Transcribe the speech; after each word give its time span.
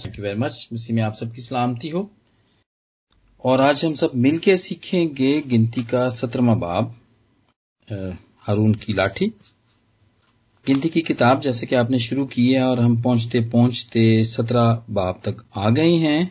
Thank 0.00 0.18
you 0.18 0.24
very 0.24 0.38
much 0.38 0.68
मसीह 0.72 0.96
में 0.96 1.02
आप 1.02 1.14
सबकी 1.14 1.42
सलामती 1.42 1.88
हो। 1.88 2.10
और 3.44 3.60
आज 3.60 3.84
हम 3.84 3.94
सब 3.94 4.12
मिलके 4.14 4.56
सीखेंगे 4.56 5.40
गिनती 5.40 5.82
का 5.82 6.08
सत्रहवा 6.10 6.54
बाब 6.54 6.94
हारून 8.38 8.74
की 8.74 8.92
लाठी। 8.92 9.26
गिनती 10.66 10.88
की 10.88 11.00
किताब 11.00 11.40
जैसे 11.40 11.66
कि 11.66 11.74
आपने 11.74 11.98
शुरू 11.98 12.24
की 12.26 12.52
है 12.52 12.62
और 12.62 12.80
हम 12.80 13.00
पहुँचते 13.02 13.40
पहुँचते 13.50 14.24
सत्रह 14.24 14.82
बाब 14.90 15.20
तक 15.24 15.44
आ 15.56 15.70
गए 15.70 15.94
हैं। 15.96 16.26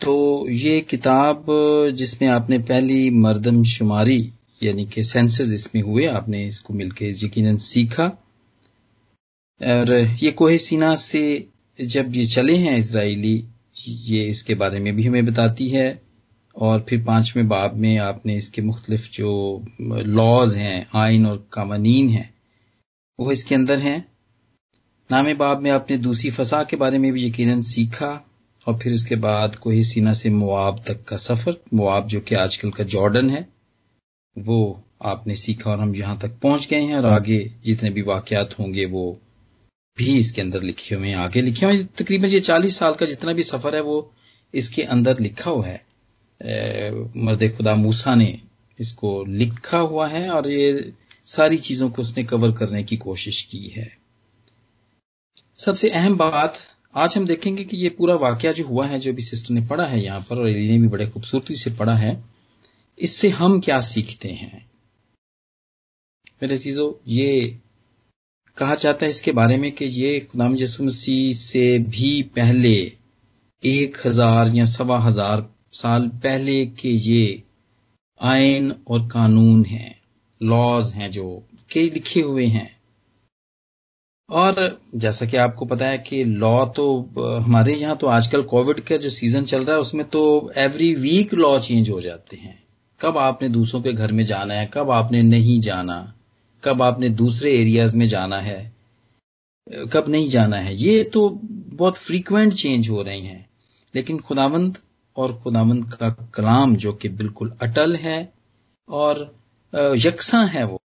तो 0.00 0.48
ये 0.48 0.80
किताब 0.80 1.46
जिसमें 1.94 2.28
आपने 2.28 2.58
पहली 2.58 3.10
मर्दम 3.10 3.62
शुमारी 3.64 4.20
यानी 4.62 4.84
कि 4.86 5.02
सेंसस 5.02 5.52
इसमें 5.52 5.82
हुए, 5.82 6.06
आपने 6.06 6.46
इसको 6.46 6.74
मिलके 6.74 7.10
यकीनन 7.24 7.56
सीखा। 7.56 8.06
और 9.60 9.94
ये 10.22 10.30
कोहे 10.32 10.58
सीना 10.58 10.94
से 10.96 11.22
जब 11.80 12.16
ये 12.16 12.24
चले 12.24 12.56
हैं 12.56 12.76
इसराइली, 12.76 13.44
ये 13.88 14.24
इसके 14.24 14.54
बारे 14.54 14.80
में 14.80 14.96
भी 14.96 15.02
हमें 15.02 15.26
बताती 15.26 15.68
है। 15.68 16.02
और 16.56 16.86
फिर 16.88 17.04
पाँचवें 17.04 17.48
बाब 17.48 17.74
में 17.74 17.98
आपने 17.98 18.34
इसके 18.34 18.62
मुख्तलिफ़ 18.62 19.10
जो 19.12 19.64
लॉज 19.92 20.56
हैं, 20.56 20.86
आइन 20.94 21.26
और 21.26 21.48
कानून 21.52 22.08
हैं, 22.08 22.34
वो 23.20 23.32
इसके 23.32 23.54
अंदर 23.54 23.78
हैं। 23.78 24.08
नामे 25.12 25.34
बाब 25.34 25.60
में 25.60 25.70
आपने 25.70 25.96
दूसरी 25.96 26.30
फसा 26.30 26.62
के 26.62 26.76
बारे 26.76 26.98
में 26.98 27.12
भी 27.12 27.26
यकीनन 27.26 27.62
सीखा 27.62 28.24
और 28.68 28.78
फिर 28.78 28.92
उसके 28.92 29.16
बाद 29.16 29.56
कोही 29.56 29.84
सीना 29.84 30.14
से 30.14 30.30
मुआब 30.30 30.84
तक 30.88 31.04
का 31.04 31.16
सफ़र, 31.16 31.56
मुआब 31.74 32.06
जो 32.06 32.20
कि 32.20 32.34
आजकल 32.34 32.70
का 32.70 32.84
जॉर्डन 32.84 33.30
है, 33.30 33.48
वो 34.38 34.84
आपने 35.02 35.34
सीखा 35.34 35.70
और 35.70 35.80
हम 35.80 35.94
यहाँ 35.94 36.18
तक 36.18 36.38
पहुँच 36.42 36.68
गए 36.68 36.80
हैं 36.80 36.96
और 36.96 37.06
आगे 37.06 37.52
जितने 37.64 37.90
भी 37.90 38.02
वाकयात 38.02 38.58
होंगे 38.58 38.84
वो 38.84 39.18
भी 40.00 40.18
इसके 40.18 40.40
अंदर 40.40 40.62
लिखे 40.62 40.94
हुए 40.94 41.08
हैं, 41.08 41.16
आगे 41.16 41.42
लिखे 41.42 41.66
हुए 41.66 41.82
तकरीबन 41.98 42.28
ये 42.28 42.40
चालीस 42.42 42.78
साल 42.78 42.94
का 42.94 43.06
जितना 43.06 43.32
भी 43.32 43.42
सफ़र 43.42 43.74
है, 43.74 43.80
वो 43.82 44.12
इसके 44.54 44.82
अंदर 44.84 45.20
लिखा 45.20 45.50
हुआ 45.50 45.66
है। 45.66 45.84
मर्द 47.16 47.48
खुदा 47.56 47.74
मूसा 47.76 48.14
ने 48.14 48.38
इसको 48.78 49.24
लिखा 49.24 49.78
हुआ 49.78 50.08
है 50.08 50.28
और 50.30 50.50
ये 50.50 50.92
सारी 51.26 51.56
चीज़ों 51.58 51.88
को 51.90 52.02
उसने 52.02 52.24
कवर 52.24 52.52
करने 52.52 52.82
की 52.82 52.96
कोशिश 52.96 53.42
की 53.42 53.66
है। 53.68 53.88
सबसे 55.58 55.88
अहम 55.90 56.16
बात, 56.16 56.58
आज 56.94 57.16
हम 57.16 57.26
देखेंगे 57.26 57.64
कि 57.64 57.76
ये 57.76 57.88
पूरा 57.88 58.14
वाक्य 58.16 58.52
जो 58.52 58.64
हुआ 58.66 58.86
है, 58.86 58.98
जो 58.98 59.12
भी 59.12 59.22
सिस्टर 59.22 59.54
ने 59.54 59.66
पढ़ा 59.66 59.86
है 59.86 60.00
यहाँ 60.00 60.20
पर, 60.20 60.38
और 60.38 60.46
ने 60.46 60.78
भी 60.78 60.88
बड़े 60.88 61.06
खूबसूरती 61.06 61.54
से 61.54 61.70
पढ़ा 61.70 61.94
है, 61.94 62.12
इससे 62.98 63.28
हम 63.28 63.60
क्या 63.60 63.80
सीखते 63.80 64.28
हैं? 64.28 64.64
मेरे 66.42 66.58
चीज़ों, 66.58 66.92
ये 67.08 67.58
कहा 68.60 68.74
जाता 68.76 69.04
है 69.04 69.10
इसके 69.10 69.32
बारे 69.32 69.56
में 69.56 69.70
कि 69.72 69.84
ये 69.84 70.18
खुदाम 70.32 70.56
यसु 70.56 70.84
मसीह 70.84 71.32
से 71.34 71.78
भी 71.90 72.10
पहले 72.36 72.74
एक 73.62 73.96
हज़ार 74.06 74.48
या 74.56 74.64
सवा 74.66 74.98
हज़ार 75.00 75.46
साल 75.74 76.08
पहले 76.22 76.64
के 76.80 76.88
ये 76.88 77.42
आयन 78.20 78.74
और 78.88 79.06
कानून 79.08 79.64
हैं 79.64 79.94
लॉज 80.40 80.92
हैं 80.92 81.10
जो 81.10 81.24
के 81.70 81.82
लिखे 81.90 82.20
हुए 82.20 82.46
हैं। 82.48 82.68
और 84.28 84.78
जैसा 84.96 85.26
कि 85.26 85.36
आपको 85.38 85.66
पता 85.66 85.86
है 85.86 85.98
कि 86.00 86.22
लॉ 86.24 86.64
तो 86.66 86.84
हमारे 87.38 87.74
यहाँ 87.74 87.96
तो 87.96 88.06
आजकल 88.08 88.42
कोविड 88.52 88.80
का 88.80 88.96
जो 88.96 89.10
सीज़न 89.10 89.44
चल 89.44 89.64
रहा 89.64 89.76
है, 89.76 89.80
उसमें 89.80 90.04
तो 90.08 90.52
एवरी 90.58 90.92
वीक 90.96 91.34
लॉ 91.34 91.58
चेंज 91.60 91.90
हो 91.90 92.00
जाते 92.00 92.36
हैं। 92.36 92.58
कब 93.00 93.18
आपने 93.18 93.48
दूसरों 93.48 93.82
के 93.82 93.92
घर 93.92 94.12
में 94.12 94.24
जाना 94.24 94.54
है, 94.54 94.70
कब 94.74 94.90
आपने 94.92 95.22
नहीं 95.24 95.60
जाना। 95.60 96.00
कब 96.64 96.82
आपने 96.82 97.08
दूसरे 97.08 97.56
एरियाज़ 97.58 97.96
में 97.96 98.06
जाना 98.06 98.40
है, 98.40 98.72
कब 99.92 100.04
नहीं 100.08 100.26
जाना 100.26 100.56
है, 100.56 100.74
ये 100.76 101.04
तो 101.04 101.28
बहुत 101.44 101.96
फ्रीक्वेंट 101.96 102.52
चेंज 102.52 102.88
हो 102.90 103.02
रहे 103.02 103.20
हैं। 103.20 103.48
लेकिन 103.94 104.18
खुदावंद 104.18 104.78
और 105.16 105.40
खुदावंद 105.40 105.94
का 105.94 106.10
कलाम 106.10 106.76
जो 106.76 106.92
कि 106.92 107.08
बिल्कुल 107.08 107.56
अटल 107.62 107.96
है 107.96 108.32
और 108.88 109.38
यकसा 109.74 110.40
है 110.44 110.64
वो, 110.64 110.80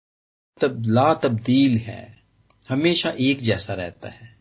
तब 0.61 0.83
ला 0.87 1.15
तब्दील 1.15 1.77
है, 1.79 2.23
हमेशा 2.69 3.11
एक 3.11 3.41
जैसा 3.41 3.75
रहता 3.75 4.09
है। 4.09 4.37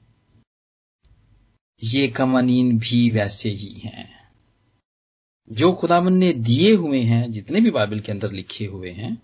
ये 1.83 2.07
कवानीन 2.07 2.77
भी 2.79 3.09
वैसे 3.09 3.49
ही 3.49 3.79
हैं। 3.79 4.21
जो 5.51 5.71
खुदावन 5.73 6.13
ने 6.13 6.31
दिए 6.33 6.73
हुए 6.75 6.99
हैं, 7.01 7.31
जितने 7.31 7.61
भी 7.61 7.71
बाइबल 7.71 7.99
के 7.99 8.11
अंदर 8.11 8.31
लिखे 8.31 8.65
हुए 8.65 8.91
हैं, 8.91 9.21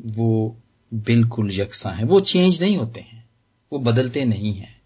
वो 0.00 0.56
बिल्कुल 0.94 1.50
यकसा 1.52 1.90
है। 1.90 2.04
वो 2.04 2.20
चेंज 2.20 2.62
नहीं 2.62 2.76
होते 2.76 3.00
हैं। 3.00 3.28
वो 3.72 3.78
बदलते 3.78 4.24
नहीं 4.24 4.54
हैं। 4.54 4.82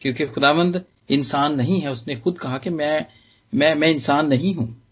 क्योंकि 0.00 0.26
खुदावंद 0.26 0.84
इंसान 1.10 1.54
नहीं 1.54 1.80
है। 1.80 1.90
उसने 1.90 2.16
खुद 2.16 2.38
कहा 2.38 2.58
कि 2.58 2.70
मैं 2.70 3.06
मैं 3.54 3.74
मैं 3.74 3.88
इंसान 3.88 4.28
नहीं 4.28 4.54
हूँ 4.54 4.82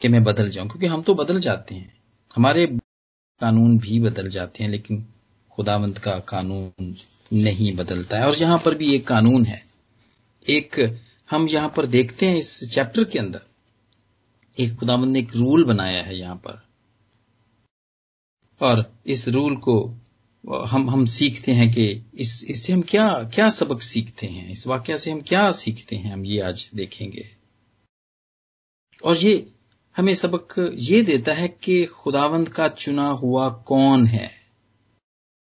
कि 0.00 0.08
मैं 0.08 0.24
बदल 0.24 0.50
जाऊँ। 0.50 0.68
क्योंकि 0.68 0.86
हम 0.86 1.02
तो 1.02 1.14
बदल 1.14 1.40
जाते 1.40 1.74
हैं। 1.74 2.00
हमारे 2.36 2.66
कानून 3.40 3.78
भी 3.78 4.00
बदल 4.00 4.28
जाते 4.28 4.64
हैं, 4.64 4.70
लेकिन 4.70 5.06
खुदावंत 5.52 5.98
का 5.98 6.18
कानून 6.18 6.94
नहीं 7.32 7.76
बदलता 7.76 8.16
है। 8.16 8.26
और 8.26 8.36
यहाँ 8.36 8.62
पर 8.64 8.74
भी 8.74 8.94
एक 8.94 9.06
कानून 9.06 9.44
है। 9.44 9.66
एक, 10.48 11.00
हम 11.30 11.48
यहाँ 11.48 11.72
पर 11.76 11.86
देखते 11.86 12.26
हैं 12.26 12.36
इस 12.36 12.74
चैप्टर 12.74 13.04
के 13.04 13.18
अंदर। 13.18 13.40
एक 14.58 14.76
खुदावंत 14.76 15.12
ने 15.12 15.18
एक 15.18 15.36
रूल 15.36 15.64
बनाया 15.64 16.02
है 16.02 16.18
यहाँ 16.18 16.36
पर। 16.36 16.65
और 18.60 18.92
इस 19.06 19.28
रूल 19.28 19.56
को 19.56 19.94
हम 20.44 20.90
हम 20.90 21.04
सीखते 21.06 21.52
हैं 21.52 21.70
कि 21.72 21.84
इस, 22.14 22.44
इससे 22.44 22.72
हम 22.72 22.82
क्या 22.82 23.08
क्या 23.34 23.48
सबक 23.50 23.82
सीखते 23.82 24.26
हैं? 24.26 24.50
इस 24.50 24.66
वाक्य 24.66 24.98
से 24.98 25.10
हम 25.10 25.20
क्या 25.20 25.50
सीखते 25.52 25.96
हैं? 25.96 26.12
हम 26.12 26.24
ये 26.24 26.40
आज 26.40 26.70
देखेंगे। 26.74 27.24
और 29.04 29.16
ये 29.16 29.46
हमें 29.96 30.14
सबक 30.14 30.54
ये 30.74 31.02
देता 31.02 31.32
है 31.34 31.48
कि 31.48 31.84
खुदावंद 31.84 32.48
का 32.48 32.68
चुना 32.68 33.08
हुआ 33.08 33.48
कौन 33.48 34.06
है? 34.06 34.30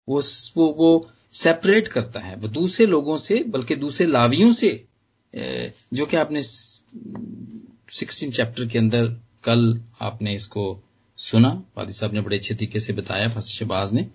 वो 0.10 0.22
वो 0.58 0.74
वो 0.74 1.12
सेपरेट 1.34 1.88
करता 1.88 2.20
है। 2.20 2.36
वो 2.36 2.48
दूसरे 2.48 2.86
लोगों 2.86 3.18
से, 3.18 3.44
बल्कि 3.44 3.76
दूसरे 3.76 4.08
लावियों 4.08 4.52
से 4.52 4.86
जो 5.94 6.06
कि 6.06 6.18
आपने 6.18 6.42
सिक्सटीन 6.44 8.32
चैप्टर 8.32 8.68
के 8.68 8.78
अंदर 8.78 9.08
कल 9.44 9.82
आपने 10.02 10.34
इसको 10.36 10.84
सुना 11.20 11.50
वादी 11.78 11.94
साहब 11.94 12.14
ने 12.14 12.22
बड़े 12.22 12.38
अच्छे 12.38 12.54
तरीके 12.56 12.80
से 12.80 12.94
बताया 12.94 13.28
फ़र्स्ट 13.28 13.64
ने। 13.94 14.08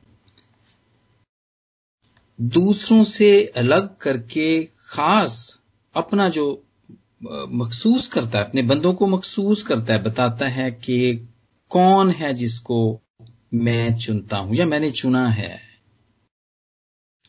दूसरों 2.41 3.05
से 3.05 3.47
अलग 3.47 3.97
करके 3.97 4.65
खास 4.65 5.61
अपना 5.95 6.29
जो 6.29 6.65
मखसूस 7.25 8.09
करता 8.09 8.39
है, 8.39 8.45
अपने 8.45 8.63
बंदों 8.63 8.95
को 8.95 9.07
मखसूस 9.07 9.63
करता 9.63 9.93
है, 9.93 10.03
बताता 10.03 10.49
है 10.49 10.71
कि 10.71 11.29
कौन 11.71 12.11
है 12.11 12.35
जिसको 12.35 13.01
मैं 13.55 13.97
चुनता 13.97 14.37
हूँ 14.37 14.55
या 14.55 14.67
मैंने 14.67 14.91
चुना 14.91 15.29
है। 15.29 15.59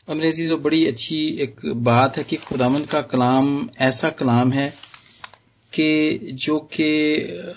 अंग्रेज़ी 0.08 0.48
तो 0.48 0.56
बड़ी 0.56 0.86
अच्छी 0.86 1.26
एक 1.26 1.60
बात 1.66 2.16
है 2.16 2.24
कि 2.24 2.36
खुदामन 2.36 2.84
का 2.84 3.00
कलाम 3.02 3.68
ऐसा 3.80 4.10
कलाम 4.10 4.52
है 4.52 4.74
कि 5.72 6.18
जो 6.32 6.58
कि 6.58 6.88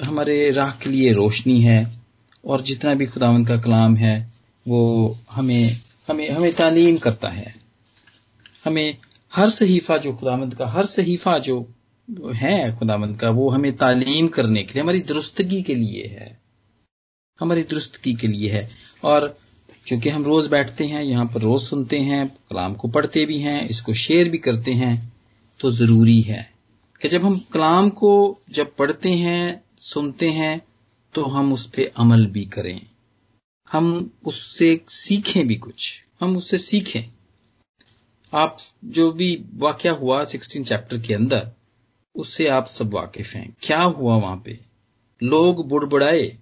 हमारे 0.04 0.52
राह 0.52 0.72
के 0.72 0.90
लिए 0.90 1.12
रोशनी 1.12 1.62
है 1.62 1.99
और 2.46 2.62
जितना 2.62 2.94
भी 2.94 3.06
खुदावंत 3.06 3.48
का 3.48 3.58
कलाम 3.58 3.96
है, 3.98 4.32
वो 4.68 5.18
हमें 5.32 5.80
हमें 6.08 6.30
हमें 6.30 6.54
तालीम 6.54 6.98
करता 6.98 7.30
है। 7.30 7.56
हमें 8.66 8.98
हर 9.34 9.50
सहीफा 9.50 9.98
जो 9.98 10.14
खुदावंत 10.14 10.54
का, 10.54 10.68
हर 10.68 10.86
सहीफा 10.86 11.38
जो 11.38 11.74
है 12.36 12.78
खुदावंत 12.78 13.20
का, 13.20 13.30
वो 13.30 13.50
हमें 13.50 13.76
तालीम 13.76 14.28
करने 14.28 14.64
के 14.64 14.74
लिए, 14.74 14.82
हमारी 14.84 15.00
दुरुस्तगी 15.00 15.62
के 15.62 15.76
लिए 15.76 16.08
है। 16.08 16.40
हमारी 17.40 17.64
दुरुस्तगी 17.64 18.14
के 18.14 18.28
लिए 18.28 18.52
है। 18.52 18.70
और 19.04 19.38
चूँकि 19.88 20.10
हम 20.10 20.24
रोज 20.24 20.48
बैठते 20.48 20.86
हैं, 20.86 21.04
यहाँ 21.04 21.26
पर 21.26 21.42
रोज 21.42 21.62
सुनते 21.62 22.00
हैं, 22.00 22.28
कलाम 22.28 22.74
को 22.74 22.88
पढ़ते 22.88 23.26
भी 23.26 23.40
हैं, 23.40 23.68
इसको 23.68 23.94
शेयर 23.94 24.30
भी 24.30 24.38
करते 24.38 24.74
हैं 24.74 25.14
तो 25.60 25.72
ज़रूरी 25.72 26.22
है 26.22 26.54
कि 27.02 27.08
जब 27.08 27.24
हम 27.24 27.38
कलाम 27.54 27.90
को 27.90 28.40
जब 28.50 28.76
पढ़ते 28.76 29.10
हैं, 29.10 29.64
सुनते 29.78 30.30
हैं 30.30 30.62
तो 31.14 31.26
हम 31.26 31.54
उस 31.54 31.66
पर 31.66 31.92
अमल 31.98 32.26
भी 32.26 32.46
करें। 32.46 32.82
हम 33.72 34.14
उससे 34.26 34.82
सीखें 34.90 35.48
भी 35.48 35.56
कुछ। 35.56 36.04
हम 36.22 36.38
उससे 36.38 36.58
सीखें। 36.58 37.04
आप 38.34 38.58
जो 38.86 39.12
भी 39.12 39.46
वाक्य 39.54 39.90
हुआ 39.90 40.24
सिक्सटीन 40.24 40.64
चैप्टर 40.64 41.00
के 41.00 41.14
अंदर, 41.14 41.52
उससे 42.16 42.48
आप 42.48 42.66
सब 42.66 42.94
वाकिफ 42.94 43.34
हैं। 43.34 43.58
क्या 43.62 43.82
हुआ 43.82 44.16
वहाँ 44.16 44.42
पे? 44.46 44.60
लोग 45.24 45.68
बुड़बुड़ाए। 45.68 46.38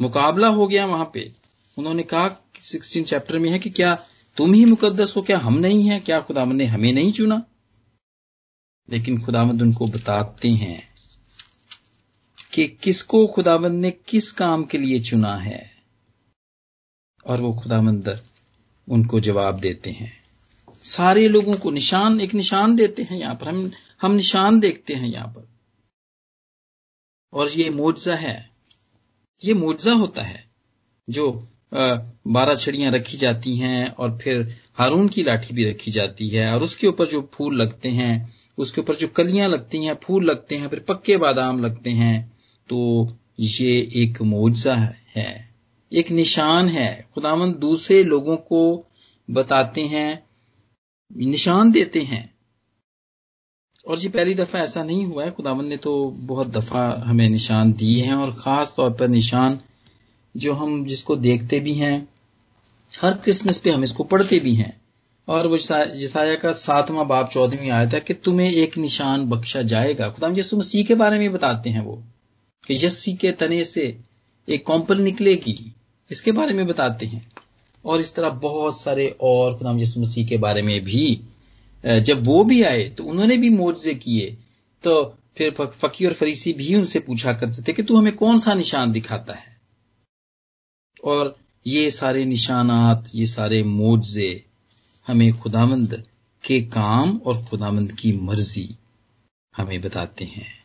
मुकाबला 0.00 0.48
हो 0.48 0.66
गया 0.66 0.86
वहाँ 0.86 1.10
पे। 1.14 1.32
उन्होंने 1.78 2.02
कहा 2.02 2.50
सिक्सटीन 2.60 3.04
चैप्टर 3.04 3.38
में 3.38 3.50
है 3.50 3.58
कि 3.58 3.70
क्या 3.70 4.04
तुम 4.36 4.52
ही 4.52 4.64
मुकद्दस 4.64 5.16
हो? 5.16 5.22
क्या 5.22 5.38
हम 5.38 5.58
नहीं 5.58 5.82
है? 5.82 6.00
क्या 6.00 6.20
खुदामद 6.20 6.54
ने 6.54 6.64
हमें 6.64 6.92
नहीं 6.92 7.12
चुना? 7.12 7.44
लेकिन 8.90 9.22
खुदामद 9.22 9.62
उनको 9.62 9.86
बताते 9.86 10.48
हैं। 10.48 10.89
कि 12.52 12.68
किसको 12.68 13.26
खुदाबंद 13.26 13.72
ने 13.72 13.90
किस 13.90 14.32
काम 14.32 14.64
के 14.64 14.78
लिए 14.78 15.00
चुना 15.00 15.34
है? 15.36 15.70
और 17.26 17.40
वो 17.40 17.52
खुदाबंद 17.54 18.24
उनको 18.88 19.20
जवाब 19.20 19.60
देते 19.60 19.90
हैं। 19.90 20.12
सारे 20.82 21.28
लोगों 21.28 21.54
को 21.54 21.70
निशान, 21.70 22.20
एक 22.20 22.34
निशान 22.34 22.76
देते 22.76 23.02
हैं 23.02 23.18
यहाँ 23.18 23.34
पर। 23.34 23.48
हम 23.48 23.70
हम 24.02 24.12
निशान 24.12 24.60
देखते 24.60 24.94
हैं 24.94 25.08
यहाँ 25.08 25.28
पर। 25.28 25.48
और 27.32 27.50
ये 27.50 27.70
मुआवजा 27.70 28.14
है। 28.14 28.50
ये 29.44 29.54
मुआवजा 29.54 29.92
होता 29.92 30.22
है 30.22 30.50
जो 31.10 31.48
बारह 32.26 32.54
छड़ियाँ 32.54 32.92
रखी 32.92 33.16
जाती 33.16 33.56
हैं 33.56 33.88
और 33.88 34.18
फिर 34.18 34.60
हारून 34.74 35.08
की 35.08 35.22
लाठी 35.22 35.54
भी 35.54 35.64
रखी 35.64 35.90
जाती 35.90 36.28
है। 36.28 36.54
और 36.54 36.62
उसके 36.62 36.86
ऊपर 36.86 37.06
जो 37.06 37.30
फूल 37.34 37.62
लगते 37.62 37.88
हैं, 37.88 38.34
उसके 38.58 38.80
ऊपर 38.80 38.94
जो 38.94 39.08
कलियाँ 39.08 39.48
लगती 39.48 39.84
हैं, 39.84 39.94
फूल 40.02 40.24
लगते 40.24 40.56
हैं, 40.56 40.68
फिर 40.68 40.80
पक्के 40.80 41.16
बादाम 41.16 41.64
लगते 41.64 41.90
हैं। 41.90 42.39
तो 42.70 42.78
ये 43.40 43.76
एक 43.96 44.20
मुआवजा 44.22 44.74
है, 45.16 45.54
एक 45.92 46.10
निशान 46.10 46.68
है। 46.68 46.88
खुदावंद 47.14 47.54
दूसरे 47.56 48.02
लोगों 48.04 48.36
को 48.36 48.60
बताते 49.28 49.86
हैं, 49.86 50.22
निशान 51.10 51.72
देते 51.72 52.00
हैं। 52.02 52.28
और 53.86 53.98
जी, 53.98 54.08
पहली 54.08 54.34
दफ़ा 54.34 54.58
ऐसा 54.60 54.82
नहीं 54.82 55.04
हुआ 55.04 55.24
है। 55.24 55.30
खुदावंद 55.30 55.68
ने 55.68 55.76
तो 55.76 56.10
बहुत 56.10 56.48
दफ़ा 56.48 56.82
हमें 57.04 57.28
निशान 57.28 57.72
दिए 57.72 58.02
हैं 58.02 58.14
और 58.14 58.32
खास 58.32 58.74
तौर 58.76 58.90
पर 58.90 59.08
निशान 59.08 59.58
जो 60.34 60.52
हम 60.54 60.84
जिसको 60.86 61.16
देखते 61.16 61.60
भी 61.60 61.74
हैं, 61.74 62.08
हर 62.92 63.14
क्रिसमस 63.14 63.58
पे 63.58 63.70
हम 63.70 63.84
इसको 63.84 64.04
पढ़ते 64.04 64.38
भी 64.38 64.54
हैं। 64.54 64.80
और 65.28 65.46
वो 65.46 65.58
जिसाया 65.58 66.34
का 66.34 66.52
सातवां 66.52 67.06
बाप 67.08 67.30
चौदहवीं 67.30 67.70
आया 67.70 67.90
था 67.90 67.98
कि 67.98 68.14
तुम्हें 68.14 68.50
एक 68.50 68.78
निशान 68.78 69.26
बख्शा 69.26 69.62
जाएगा। 69.62 70.08
खुदा 70.08 70.28
यसु 70.36 70.56
मसीह 70.56 70.84
के 70.84 70.94
बारे 70.94 71.18
में 71.18 71.32
बताते 71.32 71.70
हैं 71.70 71.80
वो। 71.80 72.02
कि 72.66 72.74
यस्सी 72.84 73.12
के 73.14 73.32
तने 73.32 73.62
से 73.64 73.84
एक 74.48 74.66
कॉम्पल 74.66 75.00
निकलेगी, 75.00 75.72
इसके 76.10 76.32
बारे 76.32 76.54
में 76.54 76.66
बताते 76.66 77.06
हैं। 77.06 77.26
और 77.84 78.00
इस 78.00 78.14
तरह 78.14 78.30
बहुत 78.40 78.80
सारे 78.80 79.08
और 79.20 79.56
खुदाम 79.58 79.78
यसु 79.80 80.00
मसीह 80.00 80.26
के 80.28 80.36
बारे 80.38 80.62
में 80.62 80.80
भी 80.84 81.20
जब 81.84 82.26
वो 82.26 82.42
भी 82.44 82.62
आए 82.62 82.88
तो 82.88 83.04
उन्होंने 83.04 83.36
भी 83.36 83.48
मुआवजे 83.50 83.94
किए 83.94 84.36
तो 84.84 85.02
फिर 85.38 85.50
फकीर 85.50 86.08
और 86.08 86.14
फरीसी 86.14 86.52
भी 86.52 86.74
उनसे 86.74 87.00
पूछा 87.00 87.32
करते 87.32 87.62
थे 87.62 87.72
कि 87.72 87.82
तू 87.82 87.96
हमें 87.96 88.14
कौन 88.16 88.38
सा 88.38 88.54
निशान 88.54 88.92
दिखाता 88.92 89.34
है? 89.34 89.56
और 91.04 91.36
ये 91.66 91.90
सारे 91.90 92.24
निशानात, 92.24 93.08
ये 93.14 93.26
सारे 93.26 93.62
मुआवजे 93.62 94.44
हमें 95.06 95.32
खुदामंद 95.38 96.02
के 96.44 96.60
काम 96.62 97.16
और 97.16 97.44
खुदामंद 97.44 97.92
की 97.92 98.12
मर्ज़ी 98.12 98.68
हमें 99.54 99.80
बताते 99.80 100.24
हैं। 100.24 100.59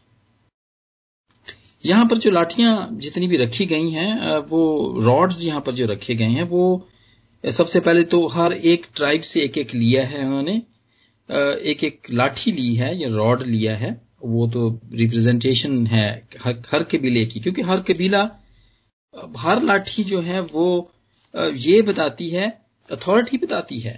यहाँ 1.85 2.05
पर 2.05 2.17
जो 2.17 2.31
लाठियाँ 2.31 2.87
जितनी 3.01 3.27
भी 3.27 3.37
रखी 3.37 3.65
गई 3.65 3.89
हैं 3.91 4.37
वो 4.49 4.61
रॉड्स 5.03 5.43
यहाँ 5.45 5.61
पर 5.61 5.71
जो 5.71 5.85
रखे 5.85 6.15
गए 6.15 6.29
हैं 6.29 6.43
वो 6.49 6.87
सबसे 7.43 7.79
पहले 7.79 8.03
तो 8.03 8.25
हर 8.27 8.53
एक 8.53 8.85
ट्राइब 8.95 9.21
से 9.21 9.41
एक 9.41 9.57
एक 9.57 9.73
लिया 9.75 10.05
है 10.05 10.25
उन्होंने। 10.25 10.55
एक 11.69 11.83
एक 11.83 12.07
लाठी 12.11 12.51
ली 12.51 12.73
है 12.75 12.95
या 12.97 13.09
रॉड 13.09 13.43
लिया 13.43 13.75
है 13.77 13.91
वो 14.23 14.47
तो 14.47 14.67
रिप्रेजेंटेशन 14.93 15.85
है 15.87 16.07
हर, 16.41 16.61
हर 16.71 16.83
कबीले 16.83 17.25
की 17.25 17.39
क्योंकि 17.39 17.61
हर 17.61 17.79
कबीला 17.81 18.21
हर 19.37 19.61
लाठी 19.63 20.03
जो 20.03 20.21
है 20.21 20.39
वो 20.41 20.91
ये 21.33 21.81
बताती 21.81 22.29
है 22.29 22.47
अथॉरिटी 22.89 23.37
बताती 23.37 23.79
है। 23.79 23.95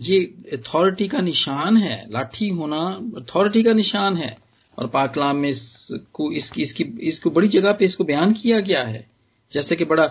ये 0.00 0.20
अथॉरिटी 0.52 1.08
का 1.08 1.20
निशान 1.20 1.76
है 1.76 1.96
लाठी 2.10 2.48
होना 2.48 2.80
अथॉरिटी 3.20 3.62
का 3.62 3.72
निशान 3.72 4.16
है। 4.16 4.36
और 4.78 4.88
पाकलाम 4.88 5.36
में 5.36 5.48
इसको, 5.48 6.32
इसकी 6.32 6.62
इसकी, 6.62 6.84
इसको 6.84 7.30
बड़ी 7.30 7.48
जगह 7.48 7.72
पे 7.72 7.84
इसको 7.84 8.04
बयान 8.04 8.32
किया 8.32 8.60
गया 8.60 8.82
है। 8.82 9.10
जैसे 9.52 9.76
कि 9.76 9.84
बड़ा 9.84 10.06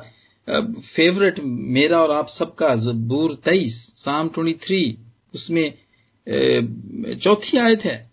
फेवरेट 0.81 1.39
मेरा 1.39 2.01
और 2.01 2.11
आप 2.11 2.29
सबका, 2.29 2.75
जबूर 2.75 3.35
तेईस, 3.35 3.93
साम 3.95 4.29
ट्वेंटी 4.29 4.53
थ्री 4.53 4.97
उसमें 5.35 5.73
चौथी 7.15 7.57
आयत 7.57 7.85
है। 7.85 8.11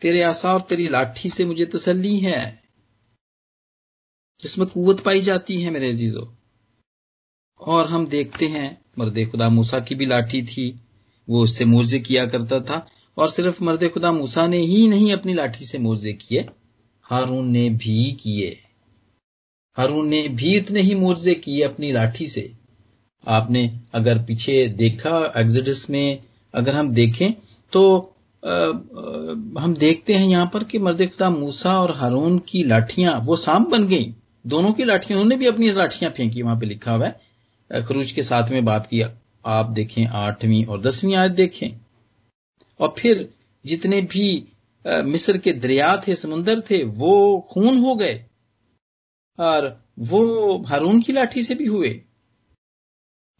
तेरे 0.00 0.22
आशा 0.22 0.54
और 0.54 0.60
तेरी 0.60 0.88
लाठी 0.88 1.28
से 1.28 1.44
मुझे 1.44 1.66
तसल्ली 1.66 2.18
है। 2.18 2.62
जिसमें 4.42 4.68
कुवत 4.68 5.00
पाई 5.00 5.20
जाती 5.20 5.62
है 5.62 5.70
मेरे 5.70 5.88
अजीजों। 5.88 6.26
और 7.60 7.86
हम 7.86 8.06
देखते 8.06 8.46
हैं, 8.46 8.82
मर्द 8.98 9.28
खुदा 9.30 9.48
मूसा 9.48 9.80
की 9.80 9.94
भी 9.94 10.06
लाठी 10.06 10.42
थी, 10.42 10.80
वो 11.28 11.42
उससे 11.42 11.64
मुर्जे 11.64 12.00
किया 12.00 12.26
करता 12.26 12.60
था। 12.60 12.88
और 13.16 13.28
सिर्फ़ 13.28 13.62
मर्द 13.64 13.88
खुदा 13.88 14.12
मूसा 14.12 14.46
ने 14.46 14.58
ही 14.58 14.88
नहीं 14.88 15.12
अपनी 15.12 15.34
लाठी 15.34 15.64
से 15.64 15.78
मुर्जे 15.78 16.12
किए 16.12 16.46
हारून 17.02 17.50
ने 17.50 17.68
भी 17.70 18.12
किए। 18.12 18.56
हारून 19.76 20.08
ने 20.08 20.28
भी 20.28 20.56
इतने 20.56 20.80
ही 20.80 20.94
मुर्जे 20.94 21.34
किए 21.34 21.62
अपनी 21.62 21.92
लाठी 21.92 22.26
से। 22.26 22.52
आपने 23.24 23.80
अगर 23.94 24.18
पीछे 24.18 24.66
देखा 24.66 25.32
एग्जिडस 25.36 25.86
में 25.90 26.22
अगर 26.54 26.74
हम 26.74 26.92
देखें 26.92 27.32
तो 27.72 27.82
आ, 28.42 28.50
आ, 28.50 28.72
हम 29.62 29.74
देखते 29.78 30.14
हैं 30.14 30.28
यहाँ 30.28 30.50
पर 30.54 30.64
कि 30.64 30.78
मर्द 30.78 31.02
खुदा 31.02 31.30
मूसा 31.30 31.80
और 31.80 31.94
हारून 31.96 32.38
की 32.38 32.62
लाठियाँ 32.64 33.18
वो 33.20 33.36
सांप 33.36 33.68
बन 33.68 33.86
गई। 33.86 34.14
दोनों 34.46 34.72
की 34.72 34.84
लाठियाँ 34.84 35.20
उन्होंने 35.20 35.36
भी 35.36 35.46
अपनी 35.46 35.70
लाठियाँ 35.70 36.10
फेंकी 36.12 36.42
वहाँ 36.42 36.56
पे 36.60 36.66
लिखा 36.66 36.92
हुआ 36.92 37.06
है। 37.06 37.82
खरूज 37.84 38.12
के 38.12 38.22
साथ 38.22 38.50
में 38.50 38.64
बाप 38.64 38.86
की 38.86 39.02
आप 39.46 39.70
देखें 39.70 40.04
आठवीं 40.06 40.64
और 40.64 40.80
दसवीं 40.80 41.14
आयत 41.14 41.32
देखें। 41.32 41.68
और 42.82 42.94
फिर 42.98 43.28
जितने 43.64 44.00
भी 44.02 44.26
मिस्र 44.84 45.38
के 45.38 45.52
दरिया 45.54 45.96
थे 46.06 46.14
समुन्दर 46.16 46.60
थे, 46.60 46.82
वो 46.84 47.40
खून 47.50 47.78
हो 47.78 47.94
गए। 47.94 48.24
और 49.38 49.66
वो 50.00 50.56
हारून 50.68 51.00
की 51.02 51.12
लाठी 51.12 51.42
से 51.42 51.54
भी 51.54 51.66
हुए। 51.66 51.90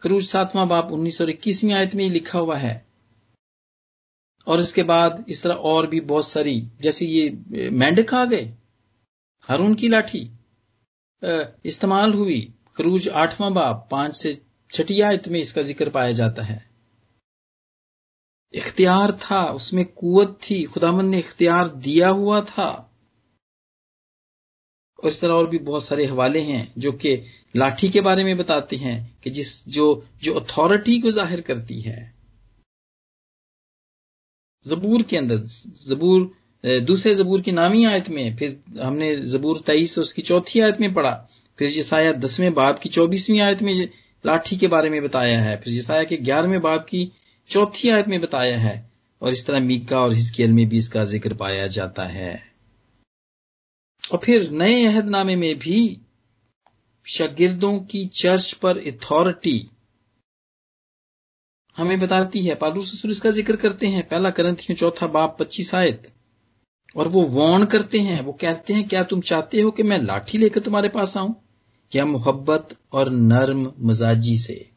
क्रूज 0.02 0.26
सातवां 0.26 0.68
बाप 0.68 0.92
उन्नीस 0.92 1.20
और 1.20 1.30
इक्कीसवीं 1.30 1.72
आयत 1.72 1.94
में 1.94 2.08
लिखा 2.10 2.38
हुआ 2.38 2.56
है। 2.56 2.74
और 4.46 4.60
इसके 4.60 4.82
बाद 4.82 5.24
इस 5.28 5.42
तरह 5.42 5.54
और 5.54 5.86
भी 5.86 6.00
बहुत 6.02 6.28
सारी, 6.28 6.60
जैसे 6.80 7.06
ये 7.06 7.68
मेंढक 7.72 8.14
आ 8.14 8.24
गए, 8.24 8.52
हारून 9.42 9.74
की 9.74 9.88
लाठी 9.88 10.28
इस्तेमाल 11.66 12.12
हुई। 12.12 12.40
क्रूज 12.76 13.08
आठवां 13.08 13.52
बाप 13.54 13.88
पाँच 13.90 14.14
से 14.16 14.40
छठी 14.70 15.00
आयत 15.00 15.28
में 15.28 15.38
इसका 15.40 15.62
ज़िक्र 15.62 15.90
पाया 15.90 16.12
जाता 16.12 16.42
है। 16.42 16.71
इख्तियार 18.54 19.12
था, 19.12 19.44
उसमें 19.44 19.84
कुवत 19.84 20.38
थी 20.42 20.62
खुदामन 20.64 21.04
ने 21.04 21.18
इख्तियार 21.18 21.68
दिया 21.68 22.08
हुआ 22.10 22.40
था। 22.40 22.70
और 24.98 25.08
इस 25.08 25.20
तरह 25.20 25.34
और 25.34 25.46
भी 25.50 25.58
बहुत 25.60 25.84
सारे 25.84 26.04
हवाले 26.06 26.40
हैं 26.40 26.72
जो 26.78 26.92
कि 26.94 27.14
लाठी 27.56 27.88
के 27.88 28.00
बारे 28.00 28.24
में 28.24 28.36
बताते 28.36 28.76
हैं 28.76 28.96
कि 29.24 29.30
जिस, 29.30 29.68
जो 29.68 30.04
जो 30.22 30.34
अथॉरिटी 30.34 30.98
को 31.00 31.10
ज़ाहिर 31.10 31.40
करती 31.40 31.80
है। 31.80 32.12
जबूर 34.66 35.02
के 35.02 35.16
अंदर, 35.16 35.38
जबूर, 35.86 36.30
दूसरे 36.64 37.14
जबूर 37.14 37.40
की 37.40 37.52
नामी 37.52 37.84
आयत 37.84 38.08
में, 38.08 38.36
फिर 38.36 38.80
हमने 38.80 39.14
जबूर 39.16 39.62
तेईस 39.66 39.98
उसकी 39.98 40.22
चौथी 40.22 40.60
आयत 40.60 40.80
में 40.80 40.92
पढ़ा, 40.94 41.14
फिर 41.58 41.70
जिसाया 41.70 42.12
दसवें 42.12 42.52
बाब 42.54 42.78
की 42.78 42.88
चौबीसवीं 42.88 43.40
आयत 43.40 43.62
में 43.62 43.74
लाठी 44.24 44.56
के 44.56 44.68
बारे 44.68 44.90
में 44.90 45.02
बताया 45.02 45.40
है, 45.40 45.56
फिर 45.56 45.72
जिसाया 45.72 46.04
के 46.04 46.16
ग्यारहवें 46.18 46.60
बाब 46.60 46.80
की 46.80 47.10
चौथी 47.48 47.88
आयत 47.88 48.08
में 48.08 48.20
बताया 48.20 48.58
है, 48.58 48.92
और 49.22 49.32
इस 49.32 49.46
तरह 49.46 49.60
मीका 49.60 50.00
और 50.00 50.12
हिस्केल 50.12 50.52
में 50.52 50.68
भी 50.68 50.76
इसका 50.76 51.04
ज़िक्र 51.04 51.34
पाया 51.34 51.66
जाता 51.66 52.04
है। 52.04 52.52
और 54.12 54.18
फिर 54.18 54.50
नए 54.50 54.84
अहदनामे 54.84 55.36
में 55.36 55.58
भी 55.58 56.00
शागिर्दों 57.06 57.80
की 57.80 58.06
चर्च 58.06 58.52
पर 58.52 58.78
अथॉरिटी 58.78 59.70
हमें 61.76 62.00
बताती 62.00 62.42
है। 62.42 62.54
पालूस 62.54 62.94
रसूल 62.94 63.10
इसका 63.10 63.30
ज़िक्र 63.30 63.56
करते 63.56 63.86
हैं, 63.86 64.08
पहला 64.08 64.30
करंथियों 64.30 64.76
चौथा 64.76 65.06
बाप 65.06 65.36
पच्चीस 65.40 65.74
आयत। 65.74 66.12
और 66.96 67.08
वो 67.08 67.22
वॉर्न 67.22 67.64
करते 67.64 68.00
हैं, 68.00 68.20
वो 68.20 68.32
कहते 68.32 68.74
हैं, 68.74 68.88
क्या 68.88 69.02
तुम 69.02 69.20
चाहते 69.20 69.60
हो 69.60 69.70
कि 69.70 69.82
मैं 69.82 69.98
लाठी 69.98 70.38
लेकर 70.38 70.60
तुम्हारे 70.60 70.88
पास 70.88 71.16
आऊँ? 71.16 71.42
या 71.94 72.04
मोहब्बत 72.06 72.76
और 72.92 73.10
नर्म 73.10 73.72
मजाजी 73.78 74.38
से? 74.38 74.70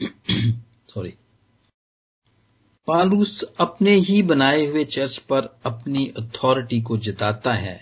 सॉरी 0.98 1.14
पालूस 2.88 3.42
अपने 3.60 3.90
ही 3.90 4.22
बनाए 4.22 4.64
हुए 4.66 4.84
चर्च 4.84 5.18
पर 5.18 5.48
अपनी 5.66 6.06
अथॉरिटी 6.18 6.80
को 6.82 6.96
जताता 6.96 7.52
है 7.54 7.78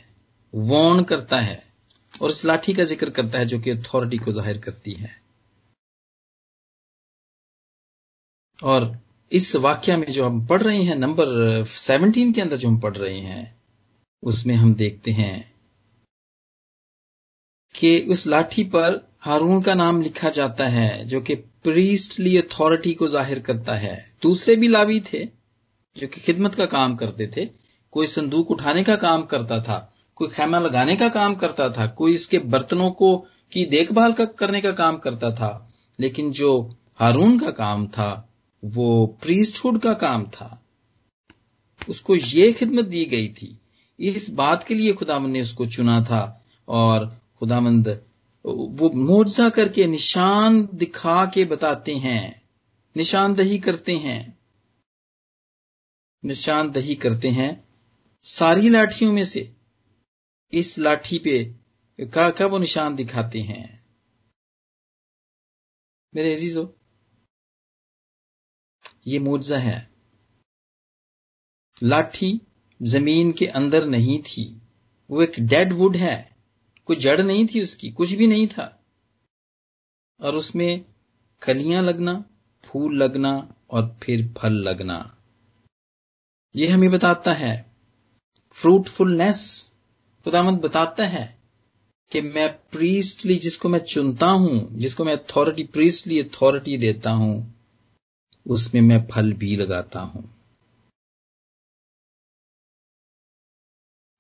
वॉर्न 0.52 1.02
करता 1.04 1.38
है, 1.40 1.62
और 2.22 2.30
इस 2.30 2.44
लाठी 2.44 2.74
का 2.74 2.84
ज़िक्र 2.84 3.10
करता 3.10 3.38
है 3.38 3.46
जो 3.46 3.58
कि 3.60 3.70
अथॉरिटी 3.70 4.18
को 4.18 4.32
ज़ाहिर 4.32 4.58
करती 4.58 4.92
है। 4.92 5.10
और 8.58 8.98
इस 9.32 9.54
वाक्य 9.56 9.96
में 9.96 10.06
जो 10.06 10.24
हम 10.24 10.46
पढ़ 10.46 10.62
रहे 10.62 10.82
हैं, 10.82 10.96
नंबर 10.96 11.64
17 11.64 12.32
के 12.34 12.40
अंदर 12.40 12.56
जो 12.56 12.68
हम 12.68 12.78
पढ़ 12.80 12.96
रहे 12.96 13.18
हैं, 13.20 13.56
उसमें 14.22 14.54
हम 14.54 14.74
देखते 14.74 15.10
हैं 15.12 15.52
कि 17.74 17.98
उस 18.10 18.26
लाठी 18.26 18.64
पर 18.64 19.00
हारून 19.20 19.62
का 19.62 19.74
नाम 19.74 20.02
लिखा 20.02 20.28
जाता 20.30 20.68
है, 20.68 21.04
जो 21.04 21.20
कि 21.20 21.34
प्रीस्टली 21.66 22.36
अथॉरिटी 22.36 22.94
को 22.94 23.08
ज़ाहिर 23.08 23.38
करता 23.38 23.74
है। 23.74 24.14
दूसरे 24.22 24.56
भी 24.56 24.68
लावी 24.68 25.00
थे, 25.00 25.24
जो 25.96 26.06
कि 26.06 26.20
खिदमत 26.20 26.54
का 26.54 26.66
काम 26.66 26.96
करते 26.96 27.26
थे। 27.36 27.48
कोई 27.92 28.06
संदूक 28.06 28.50
उठाने 28.50 28.84
का 28.84 28.96
काम 28.96 29.22
करता 29.22 29.60
था, 29.60 29.92
कोई 30.16 30.28
खैमा 30.28 30.58
लगाने 30.58 30.96
का 30.96 31.08
काम 31.08 31.34
करता 31.34 31.68
था, 31.68 31.86
कोई 31.86 32.14
इसके 32.14 32.38
बर्तनों 32.38 32.90
को 32.90 33.16
की 33.52 33.64
देखभाल 33.64 34.12
का 34.12 34.24
करने 34.24 34.60
का 34.60 34.72
काम 34.72 34.96
करता 34.96 35.30
था। 35.30 35.72
लेकिन 36.00 36.30
जो 36.30 36.76
हारून 36.94 37.38
का 37.38 37.50
काम 37.50 37.86
था, 37.86 38.28
वो 38.64 39.06
प्रीस्टहुड 39.22 39.78
का 39.78 39.92
काम 39.92 40.24
था। 40.24 40.62
उसको 41.88 42.16
ये 42.16 42.52
खिदमत 42.52 42.84
दी 42.84 43.04
गई 43.04 43.28
थी। 43.28 43.58
इस 44.00 44.30
बात 44.30 44.64
के 44.64 44.74
लिए 44.74 44.92
खुदामंद 44.92 45.32
ने 45.32 45.40
उसको 45.40 45.66
चुना 45.66 46.00
था 46.00 46.44
और 46.68 47.20
खुदामंद 47.40 48.00
वो 48.46 48.90
मोजा 48.90 49.48
करके 49.48 49.86
निशान 49.86 50.68
दिखा 50.74 51.26
के 51.26 51.44
बताते 51.44 51.96
हैं। 51.96 52.48
निशानदही 52.96 53.58
करते 53.58 53.96
हैं। 53.96 54.38
निशानदही 56.24 56.94
करते 56.94 57.28
हैं 57.28 57.68
सारी 58.22 58.68
लाठियों 58.68 59.12
में 59.12 59.24
से। 59.24 59.56
इस 60.52 60.78
लाठी 60.78 61.18
पे 61.18 61.54
का 62.00 62.30
क्या 62.30 62.46
वो 62.46 62.58
निशान 62.58 62.96
दिखाते 62.96 63.40
हैं। 63.40 63.86
मेरे 66.14 66.36
अजीजो, 66.36 66.76
ये 69.06 69.18
मुआवजा 69.18 69.58
है। 69.58 69.90
लाठी 71.82 72.40
ज़मीन 72.82 73.32
के 73.32 73.46
अंदर 73.46 73.86
नहीं 73.86 74.22
थी। 74.22 74.62
वो 75.10 75.22
एक 75.22 75.32
डेड 75.40 75.72
वुड 75.72 75.96
है। 75.96 76.35
कोई 76.86 76.96
जड़ 76.96 77.20
नहीं 77.20 77.46
थी 77.46 77.62
उसकी, 77.62 77.90
कुछ 77.90 78.12
भी 78.12 78.26
नहीं 78.26 78.46
था। 78.46 78.82
और 80.20 80.34
उसमें 80.34 80.84
कलियाँ 81.42 81.82
लगना, 81.82 82.24
फूल 82.64 82.96
लगना 82.96 83.54
और 83.70 83.98
फिर 84.02 84.34
फल 84.38 84.52
लगना। 84.52 85.18
ये 86.56 86.66
हमें 86.66 86.90
बताता 86.90 87.32
है। 87.32 87.72
फ्रूटफुलनेस 88.52 89.72
खुदामंद 90.24 90.60
बताता 90.60 91.06
है 91.06 91.38
कि 92.12 92.20
मैं 92.20 92.52
प्रीस्टली 92.52 93.36
जिसको 93.36 93.68
मैं 93.68 93.78
चुनता 93.78 94.26
हूँ, 94.26 94.78
जिसको 94.78 95.04
मैं 95.04 95.16
अथॉरिटी 95.16 95.64
प्रीस्टली 95.64 96.20
अथॉरिटी 96.20 96.78
देता 96.78 97.10
हूँ, 97.10 97.54
उसमें 98.46 98.80
मैं 98.80 99.06
फल 99.06 99.32
भी 99.32 99.56
लगाता 99.56 100.00
हूँ। 100.00 100.35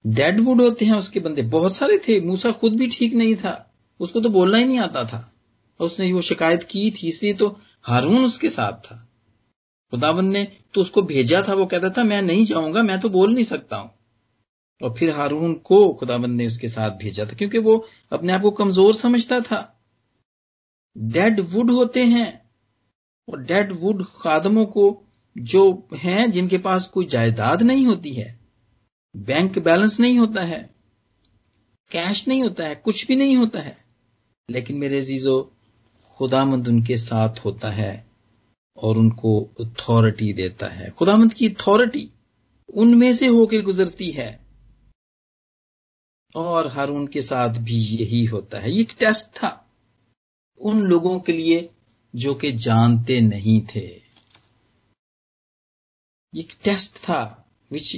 डेड 0.06 0.40
वुड 0.40 0.60
होते 0.60 0.84
हैं 0.84 0.94
उसके 0.94 1.20
बंदे। 1.20 1.42
बहुत 1.42 1.76
सारे 1.76 1.98
थे। 1.98 2.20
मूसा 2.20 2.50
खुद 2.50 2.76
भी 2.76 2.86
ठीक 2.86 3.14
नहीं 3.14 3.36
था। 3.36 3.74
उसको 4.00 4.20
तो 4.20 4.28
बोलना 4.28 4.58
ही 4.58 4.64
नहीं 4.64 4.78
आता 4.78 5.04
था। 5.04 5.34
और 5.80 5.86
उसने 5.86 6.12
वो 6.12 6.20
शिकायत 6.20 6.62
की 6.62 6.90
थी, 6.90 7.08
इसलिए 7.08 7.34
तो 7.34 7.60
हारून 7.82 8.24
उसके 8.24 8.48
साथ 8.48 8.72
था। 8.72 9.08
खुदावन 9.90 10.24
ने 10.24 10.48
तो 10.74 10.80
उसको 10.80 11.02
भेजा 11.02 11.42
था, 11.48 11.54
वो 11.54 11.66
कहता 11.66 11.90
था, 11.90 12.04
मैं 12.04 12.22
नहीं 12.22 12.44
जाऊँगा, 12.44 12.82
मैं 12.82 13.00
तो 13.00 13.08
बोल 13.08 13.34
नहीं 13.34 13.44
सकता 13.44 13.76
हूँ। 13.76 13.90
और 14.82 14.94
फिर 14.94 15.10
हारून 15.10 15.54
को 15.54 15.92
खुदाबंद 15.92 16.36
ने 16.36 16.46
उसके 16.46 16.68
साथ 16.68 16.90
भेजा 16.90 17.24
था, 17.24 17.32
क्योंकि 17.32 17.58
वो 17.58 17.86
अपने 18.12 18.32
आप 18.32 18.42
को 18.42 18.50
कमज़ोर 18.50 18.94
समझता 18.94 19.40
था। 19.40 19.82
डेड 20.98 21.40
वुड 21.40 21.70
होते 21.70 22.04
हैं। 22.04 22.50
और 23.28 23.42
डेड 23.42 23.72
वुड 23.72 24.04
खादमों 24.04 24.66
को 24.66 25.04
जो 25.38 25.88
हैं, 25.96 26.30
जिनके 26.30 26.58
पास 26.58 26.86
कोई 26.86 27.06
जायदाद 27.06 27.62
नहीं 27.62 27.86
होती 27.86 28.10
है 28.10 28.35
बैंक 29.16 29.58
बैलेंस 29.58 30.00
नहीं 30.00 30.18
होता 30.18 30.42
है, 30.42 30.70
कैश 31.90 32.28
नहीं 32.28 32.42
होता 32.42 32.66
है, 32.66 32.74
कुछ 32.74 33.06
भी 33.06 33.16
नहीं 33.16 33.36
होता 33.36 33.60
है। 33.60 33.84
लेकिन 34.50 34.76
मेरे 34.76 35.02
जीजो 35.02 35.52
खुदामंद 36.18 36.68
उनके 36.68 36.96
साथ 36.96 37.44
होता 37.44 37.70
है 37.70 38.06
और 38.76 38.98
उनको 38.98 39.40
अथॉरिटी 39.60 40.32
देता 40.32 40.68
है। 40.68 40.90
खुदामंद 40.90 41.34
की 41.34 41.48
अथॉरिटी 41.48 42.10
उनमें 42.74 43.12
से 43.14 43.26
होके 43.26 43.60
गुजरती 43.62 44.10
है 44.10 44.40
और 46.34 46.66
हारून 46.66 47.06
के 47.06 47.22
साथ 47.22 47.48
भी 47.48 47.76
यही 47.76 48.24
होता 48.24 48.58
है। 48.58 48.70
ये 48.70 48.80
एक 48.80 48.92
टेस्ट 48.98 49.28
था 49.28 49.70
उन 50.60 50.82
लोगों 50.82 51.20
के 51.20 51.32
लिए 51.32 51.70
जो 52.14 52.34
कि 52.34 52.52
जानते 52.52 53.20
नहीं 53.20 53.60
थे। 53.74 53.86
एक 56.34 56.52
टेस्ट 56.64 56.96
था 56.98 57.48
which 57.70 57.96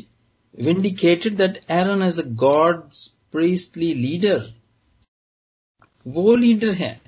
vindicated 0.59 1.37
that 1.37 1.61
Aaron 1.73 2.03
as 2.03 2.19
a 2.21 2.27
God's 2.39 3.07
priestly 3.33 3.93
leader 3.97 4.53
वो 6.07 6.35
लीडर 6.37 6.75
है। 6.75 7.01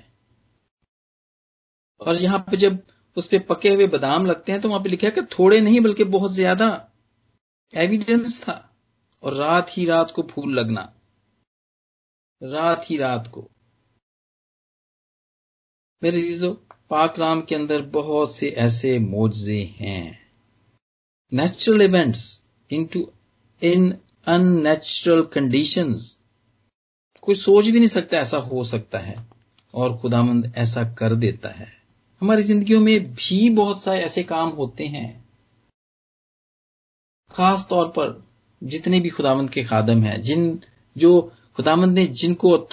और 2.01 2.15
यहाँ 2.17 2.39
पे 2.41 2.57
जब 2.57 2.81
उस 3.17 3.27
पर 3.27 3.39
पके 3.45 3.69
हुए 3.69 3.87
बादाम 3.89 4.25
लगते 4.25 4.51
हैं 4.51 4.61
तो 4.61 4.69
वहाँ 4.69 4.81
पे 4.83 4.89
लिखा 4.89 5.07
है 5.07 5.13
कि 5.13 5.21
थोड़े 5.31 5.59
नहीं, 5.61 5.79
बल्कि 5.81 6.03
बहुत 6.05 6.31
ज़्यादा 6.31 6.67
एविडेंस 7.73 8.41
था। 8.43 8.57
और 9.23 9.33
रात 9.35 9.69
ही 9.69 9.85
रात 9.85 10.11
को 10.11 10.21
फूल 10.29 10.53
लगना। 10.53 10.81
रात 12.41 12.89
ही 12.89 12.97
रात 12.97 13.27
को। 13.27 13.47
मेरे 16.01 16.21
चीज़ों 16.21 16.53
पाक 16.89 17.19
राम 17.19 17.41
के 17.41 17.55
अंदर 17.55 17.81
बहुत 17.91 18.31
से 18.31 18.49
ऐसे 18.59 18.97
मोजे 18.99 19.61
हैं। 19.75 20.19
Natural 21.31 21.81
events 21.81 22.23
into 22.69 23.01
in 23.63 23.91
unnatural 24.27 25.21
conditions 25.21 26.17
कोई 27.21 27.35
सोच 27.35 27.65
भी 27.65 27.79
नहीं 27.79 27.87
सकता 27.87 28.17
ऐसा 28.17 28.37
हो 28.37 28.63
सकता 28.63 28.99
है 28.99 29.15
और 29.73 29.97
खुदामंद 29.97 30.53
ऐसा 30.57 30.83
कर 30.83 31.13
देता 31.13 31.49
है। 31.49 31.67
हमारी 32.21 32.43
जिंदगियों 32.43 32.79
में 32.81 33.13
भी 33.13 33.49
बहुत 33.49 33.83
सारे 33.83 33.99
ऐसे 33.99 34.23
काम 34.23 34.49
होते 34.49 34.87
हैं। 34.87 35.25
खास 37.31 37.67
तौर 37.69 37.87
पर 37.87 38.23
जितने 38.63 38.99
भी 38.99 39.09
खुदामंद 39.09 39.49
के 39.49 39.63
खादम 39.63 40.03
हैं, 40.03 40.21
जिन 40.21 40.59
जो 40.97 41.31
खुदामंद 41.55 41.93
ने 41.93 42.05
जिनको 42.05 42.67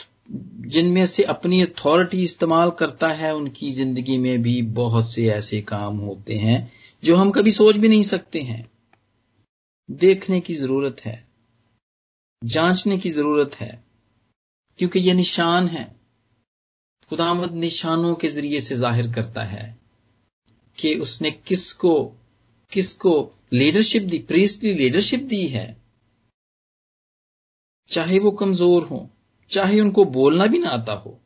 जिनमें 0.67 1.07
से 1.07 1.23
अपनी 1.23 1.63
अथॉरिटी 1.63 2.23
इस्तेमाल 2.23 2.71
करता 2.71 3.09
है, 3.09 3.35
उनकी 3.37 3.71
ज़िंदगी 3.71 4.19
में 4.19 4.43
भी 4.43 4.63
बहुत 4.63 5.09
से 5.11 5.29
ऐसे 5.29 5.61
काम 5.61 5.97
होते 5.97 6.37
हैं 6.37 6.73
जो 7.05 7.17
हम 7.17 7.31
कभी 7.31 7.51
सोच 7.51 7.77
भी 7.77 7.89
नहीं 7.89 8.03
सकते 8.03 8.41
हैं। 8.41 8.71
देखने 9.89 10.41
की 10.41 10.55
ज़रूरत 10.55 11.01
है, 11.01 11.27
जांचने 12.43 12.99
की 12.99 13.11
ज़रूरत 13.11 13.55
है, 13.55 13.85
क्योंकि 14.79 14.99
ये 14.99 15.13
निशान 15.15 15.67
है। 15.69 15.85
खुदामद 17.11 17.53
निशानों 17.55 18.15
के 18.15 18.29
ज़रिए 18.29 18.61
से 18.61 18.77
ज़ाहिर 18.77 19.13
करता 19.13 19.43
है 19.43 19.77
कि 20.79 20.95
उसने 20.95 21.31
किसको 21.31 21.95
किसको 22.73 23.13
लीडरशिप 23.53 24.03
दी 24.03 24.19
प्रीस्टली 24.19 24.75
लीडरशिप 24.75 25.21
दी 25.21 25.47
है। 25.47 25.77
चाहे 27.89 28.19
वो 28.19 28.31
कमज़ोर 28.31 28.83
हो, 28.83 29.09
चाहे 29.51 29.81
उनको 29.81 30.05
बोलना 30.05 30.47
भी 30.47 30.59
ना 30.59 30.69
आता 30.69 30.93
हो, 30.93 31.19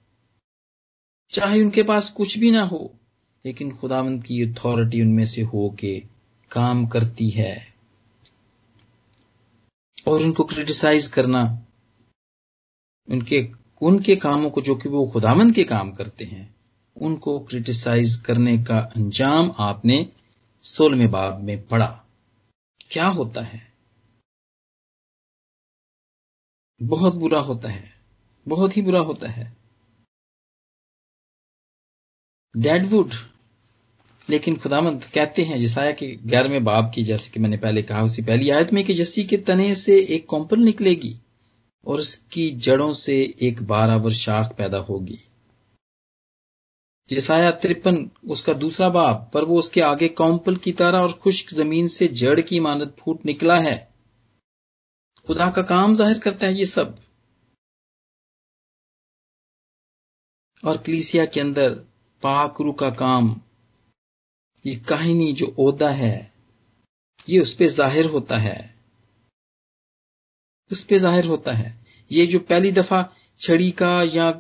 चाहे 1.33 1.61
उनके 1.63 1.83
पास 1.83 2.11
कुछ 2.11 2.39
भी 2.39 2.51
ना 2.51 2.63
हो, 2.63 2.95
लेकिन 3.45 3.75
खुदावंत 3.77 4.25
की 4.25 4.43
अथॉरिटी 4.43 5.01
उनमें 5.03 5.25
से 5.27 5.43
हो 5.43 5.69
के 5.81 5.99
काम 6.51 6.87
करती 6.87 7.29
है। 7.31 7.72
और 10.09 10.23
उनको 10.23 10.45
क्रिटिसाइज 10.45 11.07
करना। 11.07 11.67
उनके 13.09 13.51
उनके 13.83 14.17
कामों 14.17 14.51
को 14.51 14.61
जो 14.61 14.75
कि 14.75 14.89
वो 14.89 15.11
खुदावंत 15.11 15.55
के 15.55 15.65
काम 15.65 15.93
करते 15.93 16.25
हैं, 16.25 16.57
उनको 16.97 17.41
क्रिटिसाइज 17.41 18.17
करने 18.17 18.59
का 18.59 18.79
अंजाम 18.79 19.53
आपने 19.59 20.13
सोलहवें 20.63 21.11
बाब 21.11 21.41
में 21.41 21.69
पढ़ा। 21.69 22.07
क्या 22.91 23.07
होता 23.07 23.41
है? 23.41 23.73
बहुत 26.83 27.15
बुरा 27.15 27.41
होता 27.41 27.69
है। 27.69 28.01
बहुत 28.49 28.77
ही 28.77 28.83
बुरा 28.83 29.01
होता 29.01 29.29
है। 29.29 29.57
डेडवुड 32.57 33.11
लेकिन 34.31 34.57
खुदामंद 34.57 35.05
कहते 35.05 35.43
हैं 35.43 35.59
जिसाया 35.59 35.93
के 35.93 36.07
ग्यारहवें 36.17 36.65
बाब 36.65 36.91
की, 36.95 37.03
जैसे 37.03 37.31
कि 37.31 37.41
मैंने 37.41 37.57
पहले 37.57 37.83
कहा, 37.83 38.03
उसी 38.03 38.23
पहली 38.23 38.51
आयत 38.51 38.73
में 38.73 38.85
कि 38.85 38.95
जस्सी 38.95 39.25
के 39.25 39.37
तने 39.37 39.75
से 39.75 39.99
एक 40.15 40.27
कॉम्पल 40.27 40.61
निकलेगी 40.61 41.15
और 41.87 42.01
उसकी 42.01 42.51
जड़ों 42.51 42.93
से 42.93 43.17
एक 43.43 43.63
बारावर 43.63 44.13
शाख 44.13 44.55
पैदा 44.59 44.79
होगी। 44.79 45.19
जिसाया 47.09 47.51
तिरपन, 47.51 48.11
उसका 48.29 48.53
दूसरा 48.53 48.89
बाब, 48.89 49.31
पर 49.35 49.45
वो 49.45 49.59
उसके 49.59 49.81
आगे 49.81 50.09
कौम्पल 50.09 50.57
की 50.57 50.73
तरह 50.73 50.99
और 50.99 51.13
खुश्क 51.13 51.55
ज़मीन 51.55 51.87
से 51.89 52.09
जड़ 52.09 52.41
की 52.41 52.61
मानत 52.61 52.97
फूट 52.99 53.27
निकला 53.27 53.57
है। 53.57 53.77
खुदा 55.27 55.51
का 55.51 55.63
काम 55.63 55.95
ज़ाहिर 55.95 56.19
करता 56.19 56.47
है 56.47 56.55
ये 56.55 56.67
सब। 56.67 56.99
और 60.65 60.77
क्लीसिया 60.77 61.25
के 61.25 61.41
अंदर 61.41 61.71
पाकरू 62.23 62.73
का 62.73 62.91
काम 62.91 63.41
ये 64.65 64.75
कहानी 64.89 65.33
जो 65.33 65.55
ओदा 65.61 65.89
है, 65.91 66.33
ये 67.29 67.39
उस 67.39 67.55
पर 67.55 67.67
ज़ाहिर 67.69 68.07
होता 68.07 68.37
है। 68.39 68.59
उस 70.71 70.83
पर 70.85 70.97
ज़ाहिर 70.99 71.27
होता 71.27 71.53
है। 71.53 71.75
ये 72.11 72.27
जो 72.27 72.39
पहली 72.41 72.73
दफ़ा 72.73 73.03
छड़ी 73.41 73.71
का 73.73 74.01
या 74.05 74.31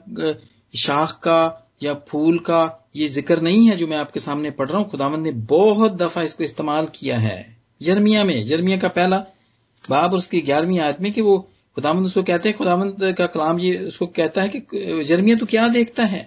शाख 0.74 1.12
का 1.22 1.40
या 1.82 1.94
फूल 2.08 2.38
का 2.40 2.60
ये 2.96 3.06
ज़िक्र 3.08 3.40
नहीं 3.40 3.68
है 3.68 3.76
जो 3.76 3.86
मैं 3.86 3.96
आपके 3.96 4.20
सामने 4.20 4.50
पढ़ 4.50 4.68
रहा 4.68 4.78
हूँ, 4.78 4.88
खुदावंद 4.90 5.22
ने 5.22 5.32
बहुत 5.32 5.92
दफ़ा 5.94 6.22
इसको 6.22 6.44
इस्तेमाल 6.44 6.86
किया 6.94 7.18
है। 7.18 7.56
जर्मिया 7.80 8.24
में 8.24 8.44
जर्मिया 8.46 8.76
का 8.78 8.88
पहला 8.90 9.18
बाब 9.84 10.12
और 10.12 10.18
उसकी 10.18 10.40
ग्यारहवीं 10.40 10.78
आयत 10.80 11.00
में 11.00 11.12
कि 11.12 11.20
वो 11.20 11.38
खुदामंद 11.76 12.06
उसको 12.06 12.22
कहते 12.22 12.48
हैं 12.48 12.58
खुदामंद 12.58 13.12
का 13.18 13.26
कलाम 13.26 13.58
ये 13.60 13.76
उसको 13.86 14.06
कहता 14.08 14.42
है 14.42 14.48
कि 14.48 15.02
जर्मिया 15.04 15.36
तो 15.36 15.46
क्या 15.46 15.68
देखता 15.70 16.04
है? 16.04 16.22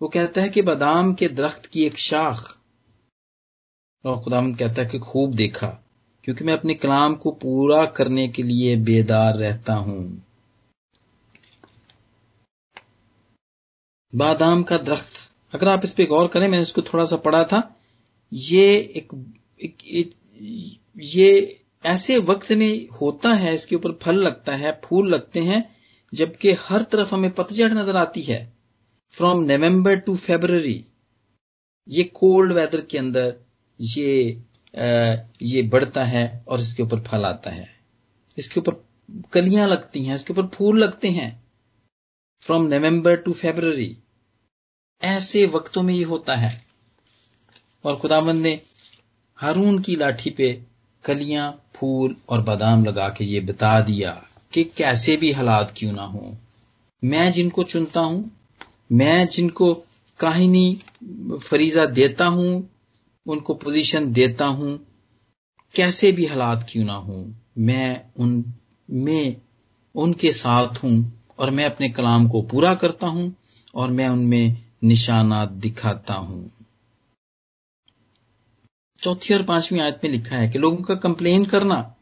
वो 0.00 0.08
कहता 0.08 0.40
है 0.40 0.48
कि 0.48 0.62
बादाम 0.62 1.12
के 1.14 1.28
दरख्त 1.30 1.66
की 1.66 1.84
एक 1.84 1.98
शाख 1.98 2.57
और 4.04 4.20
खुदामंद 4.22 4.56
कहता 4.58 4.82
है 4.82 4.88
कि 4.88 4.98
खूब 4.98 5.34
देखा 5.34 5.68
क्योंकि 6.24 6.44
मैं 6.44 6.52
अपने 6.52 6.74
कलाम 6.74 7.14
को 7.14 7.30
पूरा 7.42 7.84
करने 7.96 8.26
के 8.28 8.42
लिए 8.42 8.76
बेदार 8.76 9.34
रहता 9.34 9.74
हूँ। 9.74 10.02
बादाम 14.12 14.62
का 14.62 14.78
दरख्त। 14.78 15.16
अगर 15.54 15.68
आप 15.68 15.84
इस 15.84 15.94
पे 15.94 16.04
गौर 16.04 16.28
करें 16.28 16.46
मैंने 16.48 16.62
इसको 16.62 16.82
थोड़ा 16.82 17.04
सा 17.04 17.16
पढ़ा 17.16 17.42
था। 17.44 17.62
ये 18.32 18.76
एक, 18.96 19.08
एक, 19.60 19.86
एक 19.86 20.14
ये 20.96 21.60
ऐसे 21.84 22.18
वक्त 22.18 22.52
में 22.52 22.88
होता 23.00 23.32
है 23.34 23.54
इसके 23.54 23.76
ऊपर 23.76 23.92
फल 24.02 24.16
लगता 24.16 24.54
है 24.56 24.80
फूल 24.84 25.08
लगते 25.08 25.40
हैं 25.40 25.64
जबकि 26.12 26.52
हर 26.60 26.82
तरफ़ 26.82 27.14
हमें 27.14 27.30
पतझड़ 27.30 27.72
नज़र 27.72 27.96
आती 27.96 28.22
है। 28.22 28.40
फ्रॉम 29.14 29.44
नवंबर 29.44 29.96
टू 29.96 30.16
फेबररी 30.16 30.84
ये 31.88 32.04
कोल्ड 32.14 32.52
वेदर 32.52 32.80
के 32.80 32.98
अंदर 32.98 33.36
ये 33.80 34.42
आ, 34.74 35.16
ये 35.42 35.62
बढ़ता 35.62 36.04
है 36.04 36.44
और 36.48 36.60
इसके 36.60 36.82
ऊपर 36.82 37.00
फल 37.00 37.24
आता 37.24 37.50
है। 37.50 37.66
इसके 38.38 38.60
ऊपर 38.60 38.84
कलियाँ 39.32 39.68
लगती 39.68 40.04
हैं 40.04 40.14
इसके 40.14 40.32
ऊपर 40.32 40.46
फूल 40.46 40.78
लगते 40.78 41.08
हैं। 41.10 41.30
फ्रॉम 42.42 42.66
नवंबर 42.66 43.16
टू 43.16 43.32
फेबररी 43.32 43.96
ऐसे 45.02 45.46
वक्तों 45.46 45.82
में 45.82 45.94
ये 45.94 46.02
होता 46.04 46.34
है। 46.34 46.52
और 47.84 47.96
खुदावंद 47.96 48.42
ने 48.42 48.60
हारून 49.38 49.78
की 49.78 49.96
लाठी 49.96 50.30
पे 50.30 50.52
कलियाँ 51.04 51.50
फूल 51.74 52.16
और 52.28 52.42
बादाम 52.42 52.84
लगा 52.84 53.08
के 53.08 53.24
ये 53.24 53.40
बता 53.40 53.80
दिया 53.80 54.10
कि 54.52 54.64
कैसे 54.64 55.16
भी 55.16 55.32
हालात 55.32 55.74
क्यों 55.76 55.92
ना 55.92 56.02
हो। 56.02 56.36
मैं 57.04 57.32
जिनको 57.32 57.62
चुनता 57.62 58.00
हूँ 58.00 58.30
मैं 58.92 59.26
जिनको 59.28 59.74
काहिनी 60.20 60.78
फरीजा 61.42 61.84
देता 61.86 62.26
हूँ 62.26 62.70
उनको 63.28 63.54
पोजीशन 63.54 64.12
देता 64.12 64.46
हूँ। 64.46 64.78
कैसे 65.74 66.12
भी 66.12 66.26
हालात 66.26 66.66
क्यों 66.70 66.84
ना 66.84 66.94
हो, 66.94 67.34
मैं 67.58 68.10
उन, 68.16 68.54
में 68.90 69.40
उनके 69.94 70.32
साथ 70.32 70.82
हूँ 70.84 71.22
और 71.38 71.50
मैं 71.50 71.64
अपने 71.64 71.88
कलाम 71.88 72.28
को 72.28 72.42
पूरा 72.42 72.74
करता 72.74 73.06
हूँ 73.06 73.34
और 73.74 73.90
मैं 73.90 74.08
उनमें 74.08 74.64
निशानात 74.84 75.48
दिखाता 75.48 76.14
हूँ। 76.14 76.50
चौथी 78.98 79.34
और 79.34 79.42
पांचवी 79.42 79.80
आयत 79.80 80.00
में 80.04 80.10
लिखा 80.10 80.36
है 80.36 80.48
कि 80.48 80.58
लोगों 80.58 80.82
का 80.82 80.94
कंप्लेन 80.94 81.44
करना, 81.44 81.94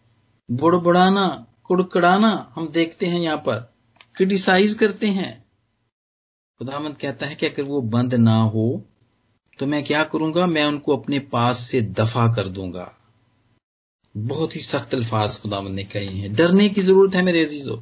बुड़बुड़ाना, 0.51 1.47
कुड़कड़ाना, 1.65 2.53
हम 2.55 2.69
देखते 2.69 3.07
हैं 3.07 3.21
यहाँ 3.21 3.37
पर 3.37 3.75
क्रिटिसाइज 4.17 4.75
करते 4.75 5.07
हैं। 5.07 5.45
खुदामंद 6.59 6.97
कहता 6.99 7.27
है 7.27 7.35
कि 7.35 7.47
अगर 7.47 7.63
वो 7.63 7.81
बंद 7.81 8.15
ना 8.15 8.37
हो 8.43 8.85
तो 9.59 9.67
मैं 9.67 9.85
क्या 9.85 10.05
करूँगा? 10.05 10.47
मैं 10.47 10.65
उनको 10.65 10.97
अपने 10.97 11.19
पास 11.19 11.59
से 11.59 11.81
दफ़ा 11.81 12.35
कर 12.35 12.49
दूँगा। 12.49 12.93
बहुत 14.15 14.57
ही 14.57 14.61
सख्त 14.61 14.95
अल्फाज 14.95 15.39
खुदामंद 15.41 15.75
ने 15.75 15.85
कहे 15.85 16.07
हैं। 16.07 16.35
डरने 16.35 16.69
की 16.69 16.81
ज़रूरत 16.81 17.15
है 17.15 17.23
मेरे 17.23 17.45
अजीजों। 17.45 17.79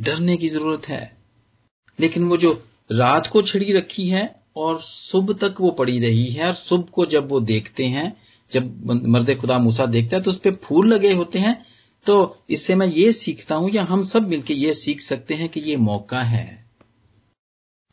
डरने 0.00 0.36
की 0.36 0.48
ज़रूरत 0.48 0.88
है। 0.88 1.16
लेकिन 2.00 2.24
वो 2.24 2.36
जो 2.36 2.52
रात 2.92 3.26
को 3.26 3.42
छिड़ी 3.42 3.72
रखी 3.72 4.08
है 4.08 4.42
और 4.56 4.80
सुबह 4.80 5.34
तक 5.34 5.60
वो 5.60 5.70
पड़ी 5.70 5.98
रही 5.98 6.26
है 6.26 6.46
और 6.46 6.52
सुबह 6.52 6.90
को 6.92 7.06
जब 7.06 7.28
वो 7.28 7.40
देखते 7.40 7.86
हैं, 7.86 8.16
जब 8.50 9.06
मर्द 9.06 9.34
खुदा 9.34 9.58
मूसा 9.58 9.86
देखता 9.86 10.16
है 10.16 10.22
तो 10.22 10.30
उस 10.30 10.38
पर 10.38 10.54
फूल 10.54 10.92
लगे 10.94 11.12
होते 11.12 11.38
हैं 11.38 11.66
तो 12.06 12.36
इससे 12.50 12.74
मैं 12.74 12.86
ये 12.86 13.12
सीखता 13.12 13.54
हूँ 13.54 13.70
या 13.70 13.82
हम 13.84 14.02
सब 14.02 14.28
मिलकर 14.28 14.54
ये 14.54 14.72
सीख 14.72 15.00
सकते 15.00 15.34
हैं 15.34 15.48
कि 15.48 15.60
ये 15.60 15.76
मौका 15.76 16.22
है। 16.22 16.63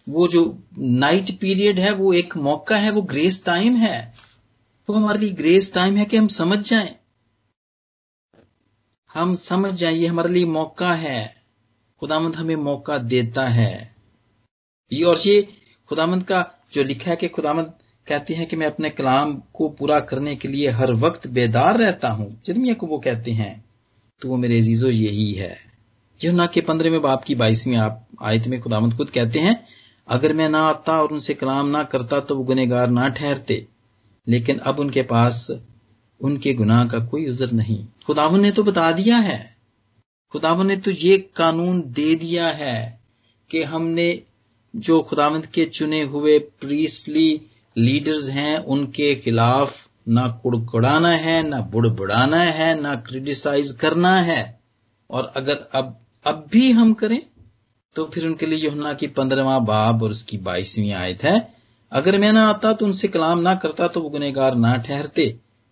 वो 0.10 0.28
जो 0.28 0.64
नाइट 0.78 1.32
पीरियड 1.40 1.80
है, 1.80 1.92
वो 1.94 2.14
एक 2.14 2.38
मौका 2.38 2.78
है, 2.78 2.92
वो 2.92 3.02
ग्रेस 3.02 3.44
टाइम 3.46 3.76
है। 3.76 4.14
वो 4.90 4.96
हमारे 4.96 5.20
लिए 5.20 5.30
ग्रेस 5.30 5.74
टाइम 5.74 5.98
है 5.98 6.06
कि 6.06 6.18
हम 6.18 6.28
समझ 6.28 6.60
जाएँ। 6.60 6.96
हम 9.14 9.36
समझ 9.36 9.74
जाएँ, 9.74 9.96
ये 9.96 10.08
हमारे 10.08 10.30
लिए 10.30 10.46
मौका 10.46 10.94
है। 10.94 11.36
खुदामंद 12.00 12.36
हमें 12.36 12.56
मौका 12.56 12.98
देता 12.98 13.48
है। 13.48 13.96
ये 14.92 15.04
और 15.04 15.20
ये 15.26 15.42
खुदामंद 15.90 16.24
का 16.24 16.46
जो 16.74 16.84
लिखा 16.84 17.10
है 17.12 17.16
कि 17.16 17.28
खुदामंद 17.28 17.74
कहते 18.08 18.34
हैं 18.34 18.48
कि 18.48 18.56
मैं 18.56 18.68
अपने 18.68 18.90
कलाम 18.90 19.42
को 19.54 19.70
पूरा 19.70 20.00
करने 20.00 20.36
के 20.36 20.48
लिए 20.48 20.70
हर 20.70 20.94
वक्त 20.94 21.28
बेदार 21.28 21.78
रहता 21.78 22.10
हूँ। 22.10 22.42
जरमिया 22.46 22.74
को 22.74 22.88
वो 22.88 22.98
कहते 22.98 23.32
हैं 23.32 23.66
तो 24.22 24.30
वो 24.30 24.38
मेरे 24.38 24.58
अजीजो, 24.58 24.90
यही 24.90 25.32
है। 25.34 25.58
यमुना 26.20 26.46
के 26.48 26.62
पंद्रहवें 26.62 27.02
बाप 27.02 27.24
की 27.24 27.36
बाईसवीं 27.36 27.78
आप 27.78 28.08
आयत 28.22 28.48
में 28.48 28.60
खुदामंद 28.62 28.94
खुद 28.94 29.10
कहते 29.10 29.40
हैं 29.40 29.56
अगर 30.08 30.34
मैं 30.34 30.50
ना 30.50 30.60
आता 30.60 31.02
और 31.02 31.12
उनसे 31.12 31.34
कलाम 31.34 31.68
ना 31.68 31.84
करता 31.84 32.20
तो 32.20 32.36
वो 32.36 32.44
गुनेगार 32.44 32.90
ना 32.90 33.10
ठहरते। 33.10 33.68
लेकिन 34.28 34.58
अब 34.58 34.80
उनके 34.80 35.02
पास 35.02 35.52
उनके 36.22 36.54
गुनाह 36.54 36.86
का 36.86 37.00
कोई 37.00 37.30
उजर 37.30 37.52
नहीं। 37.52 37.86
खुदावन 38.06 38.40
ने 38.40 38.52
तो 38.52 38.64
बता 38.64 38.92
दिया 38.92 39.18
है। 39.18 39.58
खुदावन 40.32 40.68
ने 40.68 40.76
तो 40.76 40.92
ये 40.92 41.18
कानून 41.36 41.82
दे 41.82 42.16
दिया 42.16 42.48
है 42.48 43.02
कि 43.52 43.64
हमने 43.64 44.24
जो 44.76 45.02
खुदावंद 45.02 45.46
के 45.46 45.66
चुने 45.66 46.02
हुए 46.02 46.40
प्रीसली 46.40 47.42
लीडर्स 47.78 48.30
हैं, 48.30 48.58
उनके 48.58 49.16
खिलाफ 49.16 49.88
ना 50.08 50.28
कुड़कुड़ाना 50.28 51.10
है, 51.10 51.48
ना 51.48 51.62
बुड़बुड़ाना 51.62 52.38
है, 52.38 52.82
ना 52.82 52.96
क्रिटिसाइज 52.96 53.72
करना 53.72 54.16
है। 54.22 54.60
और 55.10 55.34
अगर 55.36 55.68
अब 55.74 55.98
अब 56.26 56.48
भी 56.52 56.72
हम 56.72 56.94
करें 56.94 57.22
तो 57.96 58.06
फिर 58.06 58.26
उनके 58.28 58.46
लिए 58.46 58.60
योहना 58.60 58.94
की 58.94 59.08
पंद्रहवा 59.10 59.58
बाब 59.62 60.04
और 60.04 60.12
उसकी 60.12 60.38
बाईसवीं 60.40 60.92
आयत 60.94 61.24
है। 61.24 61.36
अगर 61.92 62.18
मैं 62.20 62.32
ना 62.34 62.48
आता 62.50 62.72
तो 62.74 62.86
उनसे 62.86 63.08
कलाम 63.08 63.40
ना 63.40 63.56
करता 63.56 63.88
तो 63.88 64.02
वो 64.02 64.10
गुनेगार 64.10 64.56
ना 64.58 64.76
ठहरते, 64.80 65.26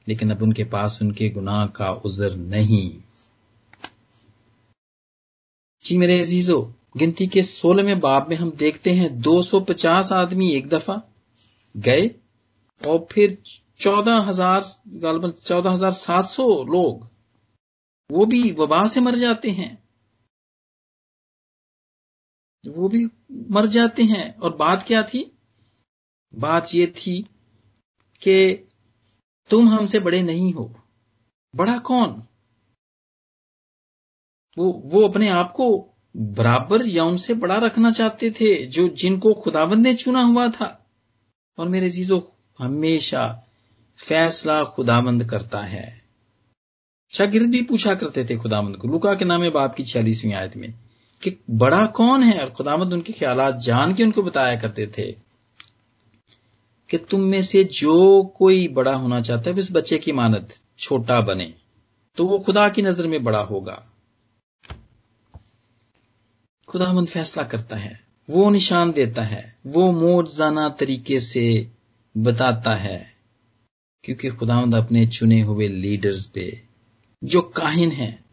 लेकिन 0.08 0.32
अब 0.32 0.42
उनके 0.44 0.64
पास 0.66 1.00
उनके 1.02 1.30
गुनाह 1.30 1.66
का 1.76 1.92
उजर 2.06 2.36
नहीं। 2.36 2.90
जी 5.84 5.98
मेरे 5.98 6.20
अजीजों, 6.20 6.62
गिनती 6.98 7.28
के 7.28 7.44
सोलहवें 7.44 8.00
बाब 8.00 8.30
में 8.30 8.36
हम 8.38 8.52
देखते 8.58 8.94
हैं 8.94 9.10
250 9.22 10.12
आदमी 10.14 10.52
एक 10.54 10.70
दफ़ा 10.70 11.02
गए 11.76 12.10
और 12.82 13.08
फिर 13.12 13.38
चौदह 13.80 14.18
हज़ार, 14.20 14.64
गालबन 14.96 15.32
चौदह 15.44 15.70
हज़ार 15.70 15.92
सात 15.94 16.30
सौ 16.30 16.48
लोग, 16.66 17.08
वो 18.10 18.26
भी 18.26 18.52
वबा 18.52 18.86
से 18.88 19.02
मर 19.02 19.16
जाते 19.18 19.52
हैं। 19.52 19.78
वो 22.68 22.90
भी 22.90 23.06
मर 23.52 23.66
जाते 23.66 24.04
हैं। 24.04 24.38
और 24.38 24.56
बात 24.56 24.84
क्या 24.84 25.04
थी? 25.04 25.38
बात 26.36 26.68
ये 26.74 26.88
थी 26.88 27.22
कि 28.22 28.68
तुम 29.50 29.70
हमसे 29.70 30.00
बड़े 30.00 30.22
नहीं 30.22 30.54
हो। 30.54 30.76
बड़ा 31.56 31.78
कौन? 31.78 32.24
वो 34.58 34.82
वो 34.86 35.08
अपने 35.08 35.30
आप 35.30 35.52
को 35.52 35.90
बराबर 36.18 36.86
या 36.86 37.04
उनसे 37.04 37.34
बड़ा 37.34 37.56
रखना 37.56 37.92
चाहते 37.92 38.32
थे, 38.32 38.66
जो 38.66 38.88
जिनको 38.88 39.34
खुदावंद 39.34 39.88
ने 39.88 39.96
चुना 39.96 40.22
हुआ 40.22 40.50
था। 40.50 40.92
और 41.58 41.68
मेरे 41.68 41.90
जीजो 41.90 42.36
हमेशा 42.60 43.50
फैसला 43.98 44.64
खुदाबंद 44.64 45.26
करता 45.26 45.62
है। 45.62 46.10
शागिर्द 47.10 47.50
भी 47.50 47.62
पूछा 47.62 47.96
करते 47.96 48.26
थे 48.26 48.38
खुदाबंद 48.38 48.78
को। 48.78 48.88
लुका 48.88 49.14
के 49.14 49.26
नामे 49.26 49.50
बाप 49.50 49.76
की 49.76 49.84
छियालीसवीं 49.84 50.34
आयत 50.34 50.58
में। 50.58 50.89
कि 51.22 51.38
बड़ा 51.50 51.86
कौन 51.86 52.24
है 52.24 52.40
और 52.40 52.50
खुदाबंद 52.50 52.94
उनके 52.94 53.14
ख्याल 53.14 53.58
जान 53.58 53.94
के 53.94 54.04
उनको 54.04 54.24
बताया 54.24 54.60
करते 54.60 54.88
थे 54.88 55.12
कि 56.90 56.98
तुम 56.98 57.22
में 57.22 57.42
से 57.42 57.64
जो 57.64 58.24
कोई 58.24 58.68
बड़ा 58.68 58.94
होना 58.94 59.22
चाहता 59.22 59.50
है 59.50 59.60
इस 59.60 59.72
बच्चे 59.72 59.98
की 59.98 60.12
मानत 60.12 60.60
छोटा 60.80 61.22
बने 61.22 61.54
तो 62.18 62.26
वो 62.26 62.40
खुदा 62.40 62.70
की 62.70 62.82
नज़र 62.82 63.08
में 63.08 63.24
बड़ा 63.24 63.40
होगा। 63.40 63.86
खुदामंद 66.68 67.08
फैसला 67.08 67.44
करता 67.44 67.76
है, 67.76 68.00
वो 68.30 68.50
निशान 68.50 68.92
देता 68.92 69.22
है, 69.22 69.58
वो 69.68 69.92
मोजाना 69.92 70.70
तरीके 70.70 71.20
से 71.20 71.72
बताता 72.18 72.76
है, 72.76 73.14
क्योंकि 74.04 74.30
खुदामंद 74.30 74.76
अपने 74.76 75.08
चुने 75.08 75.42
हुए 75.42 75.68
लीडर्स 75.68 76.26
पे, 76.26 76.64
जो 77.24 77.42
काहिन 77.42 77.92
हैं, 77.92 78.26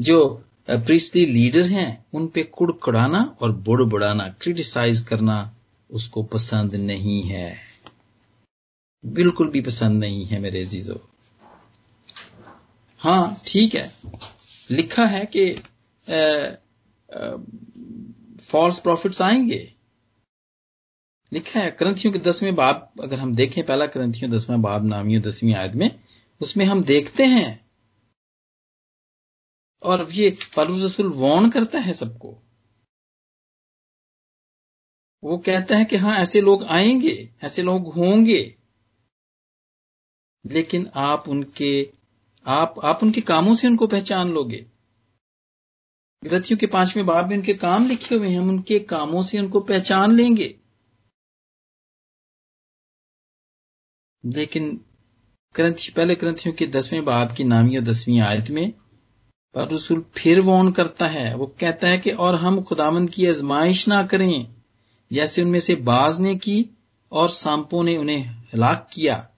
जो 0.00 0.44
प्रीस्टली 0.68 1.24
लीडर 1.26 1.68
हैं, 1.70 2.04
उन 2.14 2.26
पे 2.26 2.42
कुड़कुड़ाना 2.42 3.36
और 3.40 3.52
बुड़ 3.52 3.82
बुड़ाना 3.82 4.28
क्रिटिसाइज 4.28 5.00
करना 5.00 5.54
उसको 5.90 6.22
पसंद 6.22 6.74
नहीं 6.74 7.22
है। 7.22 7.56
बिल्कुल 9.04 9.48
भी 9.48 9.60
पसंद 9.60 10.00
नहीं 10.00 10.24
है 10.24 10.40
मेरे 10.40 10.64
जीजो 10.64 11.00
हाँ 13.00 13.36
ठीक 13.46 13.74
है। 13.74 13.92
लिखा 14.70 15.04
है 15.06 15.24
कि 15.36 15.50
फॉल्स 18.42 18.78
प्रॉफिट्स 18.78 19.22
आएँगे। 19.22 19.72
लिखा 21.32 21.60
है, 21.60 21.70
ग्रंथियों 21.78 22.12
के 22.12 22.18
दसवें 22.18 22.54
बाब, 22.54 22.92
अगर 23.02 23.18
हम 23.18 23.34
देखें, 23.34 23.64
पहला 23.66 23.86
ग्रंथियों 23.86 24.30
दसवें 24.32 24.62
बाब, 24.62 24.84
नामियों 24.86 25.22
दसवीं 25.22 25.54
आयत 25.54 25.74
में, 25.74 25.90
उसमें 26.40 26.64
हम 26.64 26.82
देखते 26.82 27.24
हैं 27.24 27.63
और 29.84 30.10
ये 30.12 30.30
पालूस 30.56 30.82
रसूल 30.84 31.12
वॉर्न 31.12 31.50
करता 31.50 31.78
है 31.78 31.92
सबको। 31.92 32.40
वो 35.22 35.38
कहता 35.38 35.76
है 35.76 35.84
कि 35.84 35.96
हाँ 35.96 36.16
ऐसे 36.18 36.40
लोग 36.40 36.64
आएँगे, 36.64 37.30
ऐसे 37.44 37.62
लोग 37.62 37.92
होंगे, 37.94 38.42
लेकिन 40.44 40.90
आप 40.94 41.28
उनके, 41.28 41.92
आप 42.46 42.74
आप 42.84 43.02
उनके 43.02 43.20
कामों 43.20 43.54
से 43.54 43.68
उनको 43.68 43.86
पहचान 43.86 44.32
लोगे। 44.32 44.66
ग्रथियों 46.24 46.58
के 46.58 46.66
पाँचवें 46.66 47.06
बाब 47.06 47.28
में 47.28 47.36
उनके 47.36 47.54
काम 47.54 47.88
लिखे 47.88 48.14
हुए 48.14 48.28
हैं, 48.28 48.38
हम 48.38 48.48
उनके 48.48 48.78
कामों 48.78 49.22
से 49.22 49.38
उनको 49.38 49.60
पहचान 49.60 50.12
लेंगे। 50.12 50.54
लेकिन 54.24 54.76
ग्रंथ, 55.54 55.74
पहले 55.96 56.14
ग्रंथियों 56.14 56.54
के 56.54 56.66
दसवें 56.66 57.04
बाब 57.04 57.34
की 57.36 57.44
नामी 57.44 57.76
और 57.76 57.82
दसवीं 57.82 58.20
आयत 58.20 58.50
में 58.50 58.72
पर 59.54 59.68
रसूल 59.68 60.04
फिर 60.16 60.40
वॉन 60.40 60.70
करता 60.72 61.06
है। 61.06 61.34
वो 61.36 61.46
कहता 61.60 61.88
है 61.88 61.98
कि 61.98 62.10
और 62.10 62.34
हम 62.34 62.60
खुदामंद 62.62 63.10
की 63.10 63.26
आजमाइश 63.26 63.88
ना 63.88 64.02
करें, 64.02 64.46
जैसे 65.12 65.42
उनमें 65.42 65.60
से 65.60 65.74
बाज 65.74 66.20
ने 66.20 66.34
की 66.34 66.64
और 67.12 67.28
सांपों 67.28 67.82
ने 67.84 67.96
उन्हें 67.96 68.26
हलाक 68.54 68.88
किया। 68.92 69.30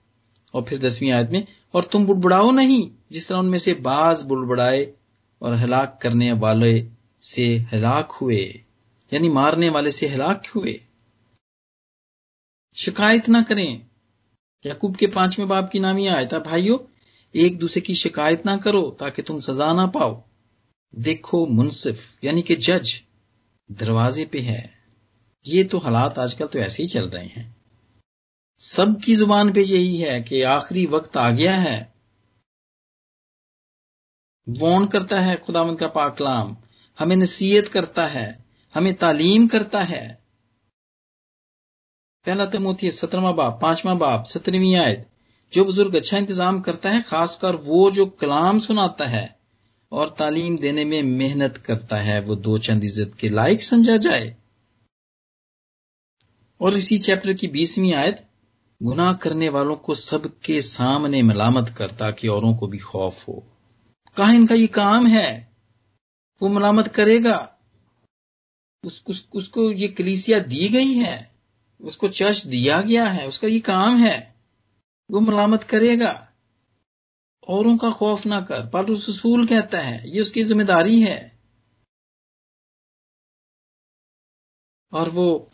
और 0.53 0.63
फिर 0.63 0.79
दसवीं 0.79 1.11
आयत 1.11 1.29
में, 1.29 1.47
और 1.73 1.83
तुम 1.83 2.05
बुड़बुड़ाओ 2.05 2.51
नहीं, 2.51 2.91
जिस 3.11 3.27
तरह 3.27 3.37
उनमें 3.37 3.59
से 3.59 3.73
बाज 3.73 4.21
बुड़बुड़ाए 4.21 4.93
और 5.41 5.53
हलाक 5.53 5.99
करने 6.01 6.31
वाले 6.31 6.87
से 7.21 7.57
हलाक 7.73 8.11
हुए, 8.11 8.43
यानी 9.13 9.29
मारने 9.29 9.69
वाले 9.69 9.91
से 9.91 10.07
हलाक 10.07 10.47
हुए। 10.47 10.79
शिकायत 12.75 13.29
ना 13.29 13.41
करें। 13.41 13.81
याकूब 14.65 14.95
के 14.95 15.07
पाँचवें 15.07 15.47
बाप 15.47 15.69
की 15.69 15.79
नामी 15.79 16.07
आयता 16.07 16.39
भाइयों 16.39 16.77
एक 17.37 17.57
दूसरे 17.57 17.81
की 17.81 17.95
शिकायत 17.95 18.45
ना 18.45 18.57
करो 18.57 18.97
ताकि 18.99 19.21
तुम 19.21 19.39
सजा 19.39 19.73
ना 19.73 19.87
पाओ। 19.87 20.23
देखो 20.95 21.45
मुनसिफ, 21.47 22.17
यानी 22.23 22.41
कि 22.41 22.55
जज, 22.55 23.03
दरवाजे 23.71 24.25
पे 24.25 24.39
है। 24.39 24.71
ये 25.45 25.63
तो 25.63 25.77
हालात 25.77 26.19
आजकल 26.19 26.47
तो 26.47 26.59
ऐसे 26.59 26.83
ही 26.83 26.89
चल 26.89 27.09
रहे 27.09 27.25
हैं। 27.25 27.55
सबकी 28.59 29.15
ज़ुबान 29.15 29.53
पे 29.53 29.61
यही 29.61 29.97
है 29.97 30.21
कि 30.21 30.41
आखिरी 30.41 30.85
वक्त 30.85 31.17
आ 31.17 31.29
गया 31.31 31.55
है। 31.55 31.93
वॉन 34.49 34.87
करता 34.87 35.19
है 35.19 35.35
खुदावंत 35.37 35.79
का 35.79 35.87
पाकलाम 35.87 36.57
हमें 36.99 37.15
नसीहत 37.15 37.67
करता 37.67 38.05
है, 38.05 38.45
हमें 38.73 38.93
तालीम 38.93 39.47
करता 39.47 39.81
है। 39.81 40.21
पहला 42.25 42.45
तमोथी 42.45 42.91
सत्रहवा 42.91 43.31
बाप, 43.31 43.59
पांचवा 43.61 43.93
बाप, 43.93 44.25
सत्रहवीं 44.25 44.75
आयत। 44.75 45.09
जो 45.53 45.63
बुज़ुर्ग 45.65 45.95
अच्छा 45.95 46.17
इंतज़ाम 46.17 46.59
करता 46.61 46.89
है 46.89 47.01
खासकर 47.01 47.55
वो 47.63 47.89
जो 47.91 48.05
कलाम 48.21 48.59
सुनाता 48.59 49.05
है 49.05 49.27
और 49.91 50.15
तालीम 50.19 50.57
देने 50.57 50.85
में 50.85 51.01
मेहनत 51.03 51.57
करता 51.57 51.97
है 51.97 52.19
वो 52.21 52.35
दो 52.37 52.57
चंद 52.57 52.83
इज़्ज़त 52.83 53.13
के 53.19 53.29
लायक 53.29 53.63
समझा 53.63 53.97
जाए। 53.97 54.35
और 56.61 56.77
इसी 56.77 56.97
चैप्टर 56.99 57.33
की 57.33 57.47
बीसवीं 57.47 57.93
आयत 57.93 58.25
गुनाह 58.81 59.13
करने 59.13 59.49
वालों 59.49 59.75
को 59.75 59.95
सबके 59.95 60.61
सामने 60.61 61.21
मलामत 61.23 61.69
कर 61.69 61.91
ताकि 61.91 62.27
औरों 62.27 62.53
को 62.55 62.67
भी 62.67 62.77
खौफ 62.77 63.27
हो। 63.27 63.43
कहा 64.17 64.31
इनका 64.31 64.55
ये 64.55 64.67
काम 64.67 65.07
है? 65.07 65.47
वो 66.41 66.49
मलामत 66.49 66.87
करेगा। 66.87 67.37
उस, 68.83 69.03
उस, 69.07 69.27
उसको 69.33 69.71
ये 69.71 69.87
कलीसिया 69.87 70.39
दी 70.41 70.69
गई 70.69 70.93
है 70.93 71.31
उसको 71.79 72.07
चर्च 72.09 72.45
दिया 72.45 72.81
गया 72.81 73.05
है 73.05 73.27
उसका 73.27 73.47
ये 73.47 73.59
काम 73.59 73.97
है। 73.97 74.36
वो 75.09 75.19
मलामत 75.19 75.63
करेगा। 75.63 76.13
औरों 77.47 77.77
का 77.77 77.89
खौफ 77.91 78.25
ना 78.25 78.39
कर। 78.41 78.65
पालूस 78.69 79.09
रसूल 79.09 79.45
कहता 79.47 79.79
है, 79.79 80.09
ये 80.09 80.21
उसकी 80.21 80.43
ज़िम्मेदारी 80.43 81.01
है। 81.01 81.37
और 84.93 85.09
वो 85.09 85.51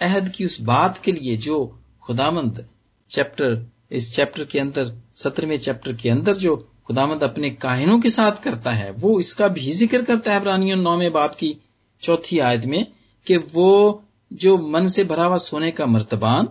अहद 0.00 0.28
की 0.28 0.44
उस 0.44 0.60
बात 0.60 0.98
के 0.98 1.12
लिए 1.12 1.36
जो 1.36 1.58
खुदामंद 2.02 2.66
चैप्टर, 3.10 3.66
इस 3.92 4.14
चैप्टर 4.14 4.44
के 4.44 4.58
अंदर, 4.58 4.92
सत्रहवें 5.16 5.58
चैप्टर 5.58 5.92
के 5.92 6.08
अंदर 6.08 6.36
जो 6.36 6.56
खुदामंद 6.86 7.22
अपने 7.22 7.50
काहिनों 7.50 7.98
के 8.00 8.10
साथ 8.10 8.42
करता 8.42 8.72
है, 8.72 8.90
वो 8.92 9.18
इसका 9.20 9.48
भी 9.48 9.72
ज़िक्र 9.72 10.02
करता 10.02 10.32
है 10.32 10.40
प्रानियों 10.40 10.76
नौवें 10.76 11.12
बाप 11.12 11.34
की 11.34 11.56
चौथी 12.02 12.38
आयत 12.38 12.64
में 12.64 12.86
कि 13.26 13.36
वो 13.36 14.04
जो 14.32 14.56
मन 14.58 14.88
से 14.88 15.04
भरा 15.04 15.24
हुआ 15.24 15.36
सोने 15.36 15.70
का 15.70 15.86
मर्तबान 15.86 16.48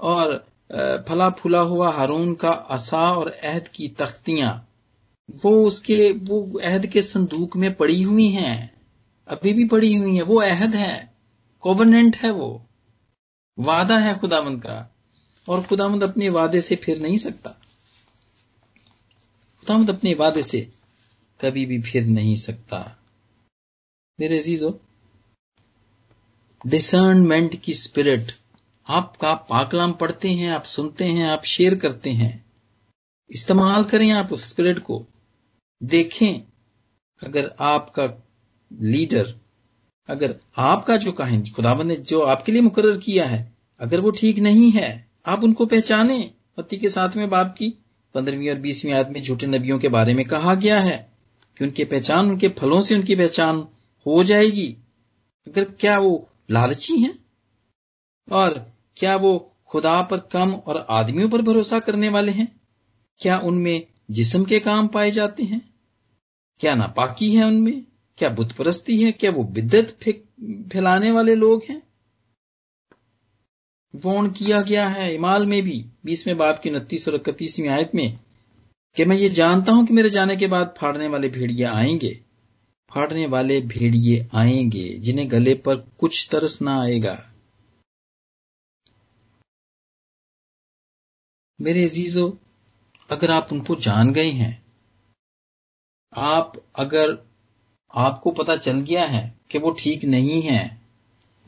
और 0.00 0.34
फला 0.72 1.30
फूला 1.30 1.60
हुआ 1.60 1.92
हारून 1.92 2.34
का 2.34 2.48
असा 2.48 3.12
और 3.12 3.28
अहद 3.28 3.68
की 3.68 3.88
तख्तियाँ। 3.88 4.72
वो 5.44 5.64
उसके, 5.64 6.12
वो 6.12 6.58
अहद 6.58 6.86
के 6.86 7.02
संदूक 7.02 7.56
में 7.56 7.74
पड़ी 7.74 8.02
हुई 8.02 8.28
हैं। 8.28 8.80
अभी 9.28 9.52
भी 9.52 9.64
पड़ी 9.64 9.94
हुई 9.94 10.14
हैं। 10.14 10.22
वो 10.22 10.40
अहद 10.40 10.74
है। 10.74 11.14
कोवनेंट 11.60 12.16
है 12.16 12.30
वो। 12.30 12.66
वादा 13.58 13.98
है 13.98 14.18
खुदामंद 14.18 14.62
का। 14.62 14.94
और 15.48 15.62
खुदामंद 15.62 16.04
अपने 16.04 16.28
वादे 16.28 16.60
से 16.60 16.76
फिर 16.76 17.02
नहीं 17.02 17.18
सकता। 17.18 17.50
खुदामंद 19.60 19.90
अपने 19.90 20.14
वादे 20.14 20.42
से 20.42 20.70
कभी 21.40 21.66
भी 21.66 21.82
फिर 21.82 22.06
नहीं 22.06 22.36
सकता। 22.36 22.98
मेरे 24.20 24.40
अजीजो 24.40 24.80
डिसर्नमेंट 26.66 27.60
की 27.60 27.74
स्पिरिट 27.74 28.32
आपका 28.88 29.34
पाकलाम 29.34 29.92
पढ़ते 29.92 30.28
हैं, 30.28 30.50
आप 30.50 30.64
सुनते 30.64 31.04
हैं, 31.04 31.26
आप 31.26 31.44
शेयर 31.44 31.74
करते 31.74 32.10
हैं। 32.10 32.46
इस्तेमाल 33.30 33.84
करें 33.84 34.10
आप 34.10 34.32
उस 34.32 34.48
स्पिरिट 34.48 34.78
को। 34.78 35.06
देखें, 35.82 36.40
अगर 37.22 37.54
आपका 37.60 38.28
लीडर, 38.82 39.34
अगर 40.08 40.36
आपका 40.56 40.96
जो 40.96 41.12
कहें, 41.12 41.52
खुदाबंद 41.52 41.86
ने 41.86 41.96
जो 41.96 42.20
आपके 42.20 42.52
लिए 42.52 42.60
मुकर 42.60 42.98
किया 42.98 43.26
है, 43.26 43.52
अगर 43.80 44.00
वो 44.00 44.10
ठीक 44.10 44.38
नहीं 44.38 44.70
है, 44.70 45.10
आप 45.26 45.44
उनको 45.44 45.66
पहचाने। 45.66 46.30
पति 46.56 46.76
के 46.76 46.88
साथ 46.88 47.16
में, 47.16 47.30
बाप 47.30 47.54
की। 47.58 47.74
पंद्रहवीं 48.14 48.50
और 48.50 48.56
बीसवीं 48.56 48.92
आयत 48.92 49.08
में 49.08 49.22
झूठे 49.22 49.46
नबियों 49.46 49.78
के 49.78 49.88
बारे 49.88 50.14
में 50.14 50.24
कहा 50.24 50.54
गया 50.54 50.80
है 50.80 51.12
कि 51.58 51.64
उनके 51.64 51.84
पहचान, 51.84 52.30
उनके 52.30 52.48
फलों 52.48 52.80
से 52.80 52.94
उनकी 52.94 53.16
पहचान 53.16 53.68
हो 54.06 54.24
जाएगी। 54.24 54.76
अगर 55.46 55.64
क्या 55.64 55.98
वो 55.98 56.28
लालची 56.50 56.96
हैं? 56.96 57.18
और 58.32 58.75
क्या 58.96 59.16
वो 59.16 59.52
खुदा 59.66 60.02
पर 60.02 60.18
कम 60.18 60.54
और 60.54 60.86
आदमियों 60.90 61.28
पर 61.28 61.42
भरोसा 61.42 61.78
करने 61.78 62.08
वाले 62.08 62.32
हैं? 62.32 62.60
क्या 63.18 63.38
उनमें 63.38 63.86
जिस्म 64.10 64.44
के 64.44 64.60
काम 64.60 64.88
पाए 64.88 65.10
जाते 65.10 65.42
हैं? 65.42 65.74
क्या 66.60 66.74
नापाकी 66.74 67.36
है 67.36 67.44
उनमें? 67.44 67.86
क्या 68.18 68.28
बुतपरस्ती 68.28 69.02
है? 69.02 69.12
क्या 69.12 69.30
वो 69.30 69.44
बिद्दत 69.44 69.96
फैलाने 70.72 71.10
वाले 71.10 71.34
लोग 71.34 71.62
हैं? 71.70 71.82
वोन 73.94 74.30
किया 74.30 74.60
गया 74.60 74.88
है 74.88 75.14
इमाल 75.14 75.46
में 75.46 75.62
भी, 75.62 75.84
बीसवें 76.04 76.36
बाप 76.36 76.58
की 76.58 76.70
उनतीस 76.70 77.08
और 77.08 77.14
इकतीसवीं 77.14 77.68
आयत 77.68 77.94
में, 77.94 78.18
कि 78.96 79.04
मैं 79.04 79.16
ये 79.16 79.28
जानता 79.28 79.72
हूँ 79.72 79.86
कि 79.86 79.94
मेरे 79.94 80.10
जाने 80.10 80.36
के 80.36 80.46
बाद 80.46 80.74
फाड़ने 80.78 81.08
वाले 81.08 81.28
भेड़िए 81.28 81.64
आएँगे। 81.64 82.20
फाड़ने 82.90 83.26
वाले 83.26 83.60
भेड़िए 83.60 84.28
आएँगे, 84.34 84.88
जिन्हें 84.88 85.30
गले 85.30 85.54
पर 85.54 85.76
कुछ 85.76 86.28
तरस 86.30 86.62
ना 86.62 86.82
आएगा। 86.82 87.32
मेरे 91.60 91.84
अजीजो, 91.84 92.38
अगर 93.10 93.30
आप 93.30 93.48
उनको 93.52 93.74
जान 93.74 94.12
गए 94.12 94.30
हैं, 94.30 94.66
आप 96.14 96.62
अगर 96.76 97.26
आपको 97.94 98.30
पता 98.30 98.56
चल 98.56 98.80
गया 98.80 99.06
है 99.06 99.40
कि 99.50 99.58
वो 99.58 99.70
ठीक 99.70 100.04
नहीं 100.04 100.42
है, 100.42 100.80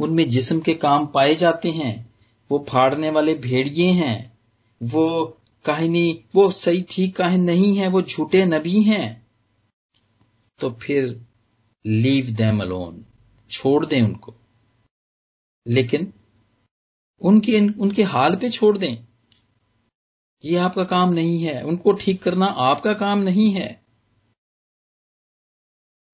उनमें 0.00 0.28
जिस्म 0.28 0.60
के 0.60 0.74
काम 0.74 1.06
पाए 1.06 1.34
जाते 1.34 1.70
हैं, 1.70 2.14
वो 2.50 2.66
फाड़ने 2.68 3.10
वाले 3.10 3.34
भेड़िए 3.34 3.92
हैं, 3.92 4.38
वो 4.82 5.38
कहनी, 5.64 6.24
वो 6.34 6.50
सही 6.50 6.86
ठीक 6.90 7.16
काहिन 7.16 7.44
नहीं 7.44 7.76
है, 7.76 7.88
वो 7.88 8.02
झूठे 8.02 8.46
नबी 8.46 8.82
हैं 8.82 9.26
तो 10.58 10.70
फिर 10.70 11.26
लीव 11.86 12.26
दैम 12.26 12.60
अलोन 12.60 13.04
छोड़ 13.50 13.86
दें 13.86 14.02
उनको। 14.02 14.34
लेकिन 15.66 16.12
उनके 17.20 17.68
उनके 17.68 18.02
हाल 18.02 18.36
पे 18.36 18.50
छोड़ 18.50 18.78
दें। 18.78 19.07
ये 20.44 20.56
आपका 20.56 20.84
काम 20.84 21.12
नहीं 21.12 21.42
है। 21.42 21.62
उनको 21.62 21.92
ठीक 21.92 22.22
करना 22.22 22.46
आपका 22.46 22.94
काम 22.94 23.18
नहीं 23.18 23.50
है। 23.50 23.84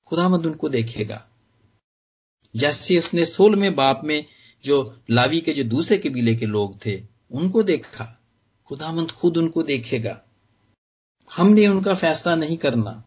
खुदामंद 0.07 0.47
उनको 0.47 0.69
देखेगा। 0.69 1.29
जैसे 2.57 2.99
उसने 2.99 3.25
सोल 3.25 3.57
में 3.57 3.75
बाप 3.75 4.01
में 4.05 4.25
जो 4.65 5.01
लावी 5.11 5.41
के, 5.41 5.53
जो 5.53 5.65
दूसरे 5.65 5.99
कबीले 5.99 6.35
के 6.35 6.47
लोग 6.47 6.87
थे, 6.87 7.03
उनको 7.31 7.63
देखा। 7.63 8.21
खुदामंद 8.67 9.11
खुद 9.11 9.37
उनको 9.37 9.63
देखेगा। 9.63 10.25
हमने 11.37 11.67
उनका 11.67 11.95
फैसला 11.95 12.35
नहीं 12.35 12.57
करना। 12.57 13.05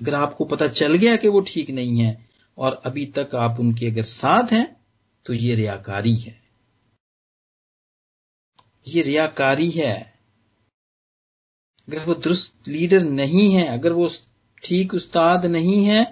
अगर 0.00 0.14
आपको 0.14 0.44
पता 0.44 0.66
चल 0.66 0.94
गया 0.94 1.16
कि 1.16 1.28
वो 1.28 1.40
ठीक 1.40 1.70
नहीं 1.70 2.00
है, 2.00 2.30
और 2.58 2.82
अभी 2.84 3.06
तक 3.06 3.34
आप 3.34 3.60
उनके 3.60 3.86
अगर 3.86 4.02
साथ 4.02 4.52
हैं 4.52 4.86
तो 5.26 5.32
ये 5.32 5.54
रियाकारी 5.54 6.14
है। 6.14 6.43
ये 8.94 9.02
रियाकारी 9.02 9.70
है। 9.70 9.94
अगर 11.88 12.04
वो 12.06 12.14
दुरुस्त 12.14 12.68
लीडर 12.68 13.02
नहीं 13.04 13.50
है 13.52 13.66
अगर 13.68 13.92
वो 13.92 14.08
ठीक 14.62 14.94
उस्ताद 14.94 15.46
नहीं 15.46 15.84
है 15.84 16.02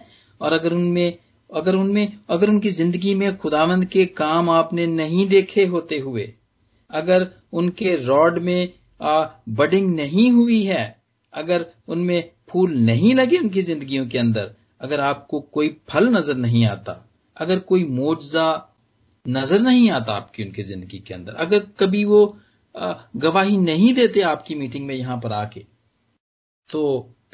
और 0.41 0.53
अगर 0.53 0.73
उनमें 0.73 1.19
अगर 1.51 1.77
उनमें 1.77 2.07
अगर 2.31 2.49
उनकी 2.49 2.71
ज़िंदगी 2.71 3.15
में 3.15 3.37
खुदावंद 3.37 3.85
के 3.85 4.05
काम 4.19 4.51
आपने 4.51 4.87
नहीं 4.87 5.27
देखे 5.29 5.65
होते 5.67 5.99
हुए 5.99 6.33
अगर 6.91 7.27
उनके 7.53 7.95
रॉड 8.05 8.39
में 8.39 8.69
आ, 9.01 9.25
बडिंग 9.49 9.95
नहीं 9.97 10.31
हुई 10.33 10.63
है 10.63 10.85
अगर 11.33 11.67
उनमें 11.89 12.31
फूल 12.51 12.75
नहीं 12.81 13.15
लगे 13.15 13.39
उनकी 13.39 13.63
जिंदगियों 13.63 14.07
के 14.09 14.19
अंदर 14.19 14.55
अगर 14.81 15.01
आपको 15.01 15.41
कोई 15.53 15.69
फल 15.89 16.09
नज़र 16.17 16.37
नहीं 16.37 16.65
आता 16.67 16.95
अगर 17.37 17.59
कोई 17.71 17.85
मोजा 17.91 18.47
नज़र 19.27 19.61
नहीं 19.61 19.91
आता 19.91 20.13
आपकी 20.13 20.45
उनकी 20.45 20.63
ज़िंदगी 20.63 20.99
के 20.99 21.15
अंदर 21.15 21.35
अगर 21.45 21.67
कभी 21.79 22.05
वो 22.05 22.21
गवाही 22.75 23.57
नहीं 23.57 23.93
देते 23.95 24.21
आपकी 24.23 24.55
मीटिंग 24.55 24.87
में 24.87 24.95
यहाँ 24.95 25.19
पर 25.21 25.33
आके 25.33 25.61
तो 26.69 26.83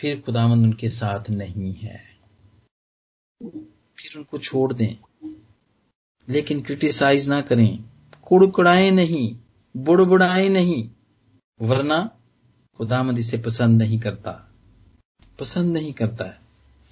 फिर 0.00 0.20
खुदावंद 0.20 0.64
उनके 0.64 0.88
साथ 0.90 1.30
नहीं 1.30 1.72
है। 1.72 1.98
फिर 3.40 4.16
उनको 4.16 4.38
छोड़ 4.38 4.72
दें, 4.72 4.96
लेकिन 6.28 6.60
क्रिटिसाइज 6.62 7.28
ना 7.28 7.40
करें। 7.40 7.78
कुड़कुड़ाएँ 8.22 8.90
नहीं, 8.90 9.36
बुड़बुड़ाएँ 9.74 10.48
नहीं, 10.48 10.88
वरना 11.60 12.00
खुदामद 12.78 13.18
इसे 13.18 13.38
पसंद 13.38 13.82
नहीं 13.82 13.98
करता। 14.00 14.32
पसंद 15.38 15.72
नहीं 15.72 15.92
करता 15.92 16.24
है, 16.24 16.38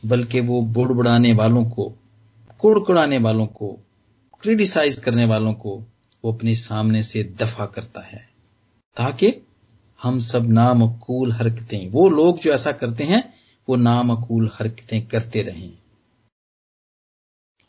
बल्कि 0.03 0.41
वो 0.41 0.61
बुड़बुड़ाने 0.63 1.33
वालों 1.33 1.65
को, 1.65 1.89
कुड़कुड़ाने 2.61 3.19
वालों 3.19 3.47
को, 3.47 3.73
क्रिटिसाइज 4.41 5.01
करने 5.01 5.25
वालों 5.25 5.53
को 5.55 5.77
वो 6.25 6.33
अपने 6.33 6.55
सामने 6.55 7.03
से 7.03 7.23
दफ़ा 7.39 7.67
करता 7.67 8.01
है। 8.01 8.36
ताकि 8.97 9.47
हम 10.03 10.21
सब 10.21 10.47
नामकूल 10.51 11.33
हरकतें, 11.33 11.89
वो 11.89 12.09
लोग 12.09 12.39
जो 12.39 12.53
ऐसा 12.53 12.73
करते 12.73 13.05
हैं, 13.05 13.35
वो 13.69 13.77
नामकूल 13.77 14.51
हरकतें 14.55 15.07
करते 15.07 15.43
रहें। 15.43 15.79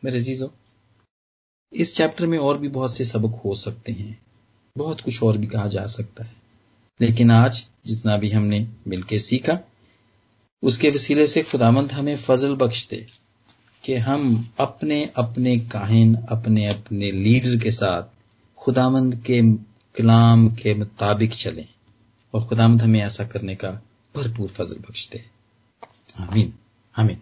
मेरे 0.06 0.20
जीजो 0.20 0.54
इस 1.74 1.96
चैप्टर 1.96 2.28
में 2.28 2.38
और 2.38 2.58
भी 2.58 2.68
बहुत 2.68 2.96
से 2.96 3.06
सबक 3.06 3.42
हो 3.46 3.56
सकते 3.56 3.92
हैं। 3.92 4.22
बहुत 4.78 5.02
कुछ 5.02 5.24
और 5.24 5.38
भी 5.38 5.48
कहा 5.48 5.68
जा 5.68 5.86
सकता 5.86 6.24
है। 6.24 6.36
लेकिन 7.02 7.32
आज 7.32 7.68
जितना 7.86 8.18
भी 8.18 8.30
हमने 8.30 8.68
मिलकर 8.88 9.20
सीखा, 9.20 9.60
उसके 10.63 10.90
वसीले 10.90 11.28
से 11.28 11.44
खुदामंद 11.44 11.92
हमें 11.92 12.16
फजल 12.16 12.56
बख्श 12.56 12.88
दे 12.88 13.08
कि 13.84 13.96
हम 13.96 14.50
अपने 14.60 15.06
अपने 15.06 15.58
काहिन 15.58 16.16
अपने 16.16 16.68
अपने 16.68 17.12
लीडर 17.12 17.58
के 17.58 17.72
साथ 17.72 18.04
खुदामंद 18.58 19.16
के 19.16 19.42
कलाम 19.97 20.49
के 20.49 20.73
मुताबिक 20.73 21.33
चलें 21.33 21.67
और 22.33 22.45
खुदामंद 22.45 22.81
हमें 22.81 23.01
ऐसा 23.01 23.25
करने 23.25 23.55
का 23.55 23.71
भरपूर 24.15 24.49
फजल 24.49 24.75
बख्श 24.75 25.10
दे 25.10 25.23
आमीन 26.19 26.53
आमीन। 26.95 27.21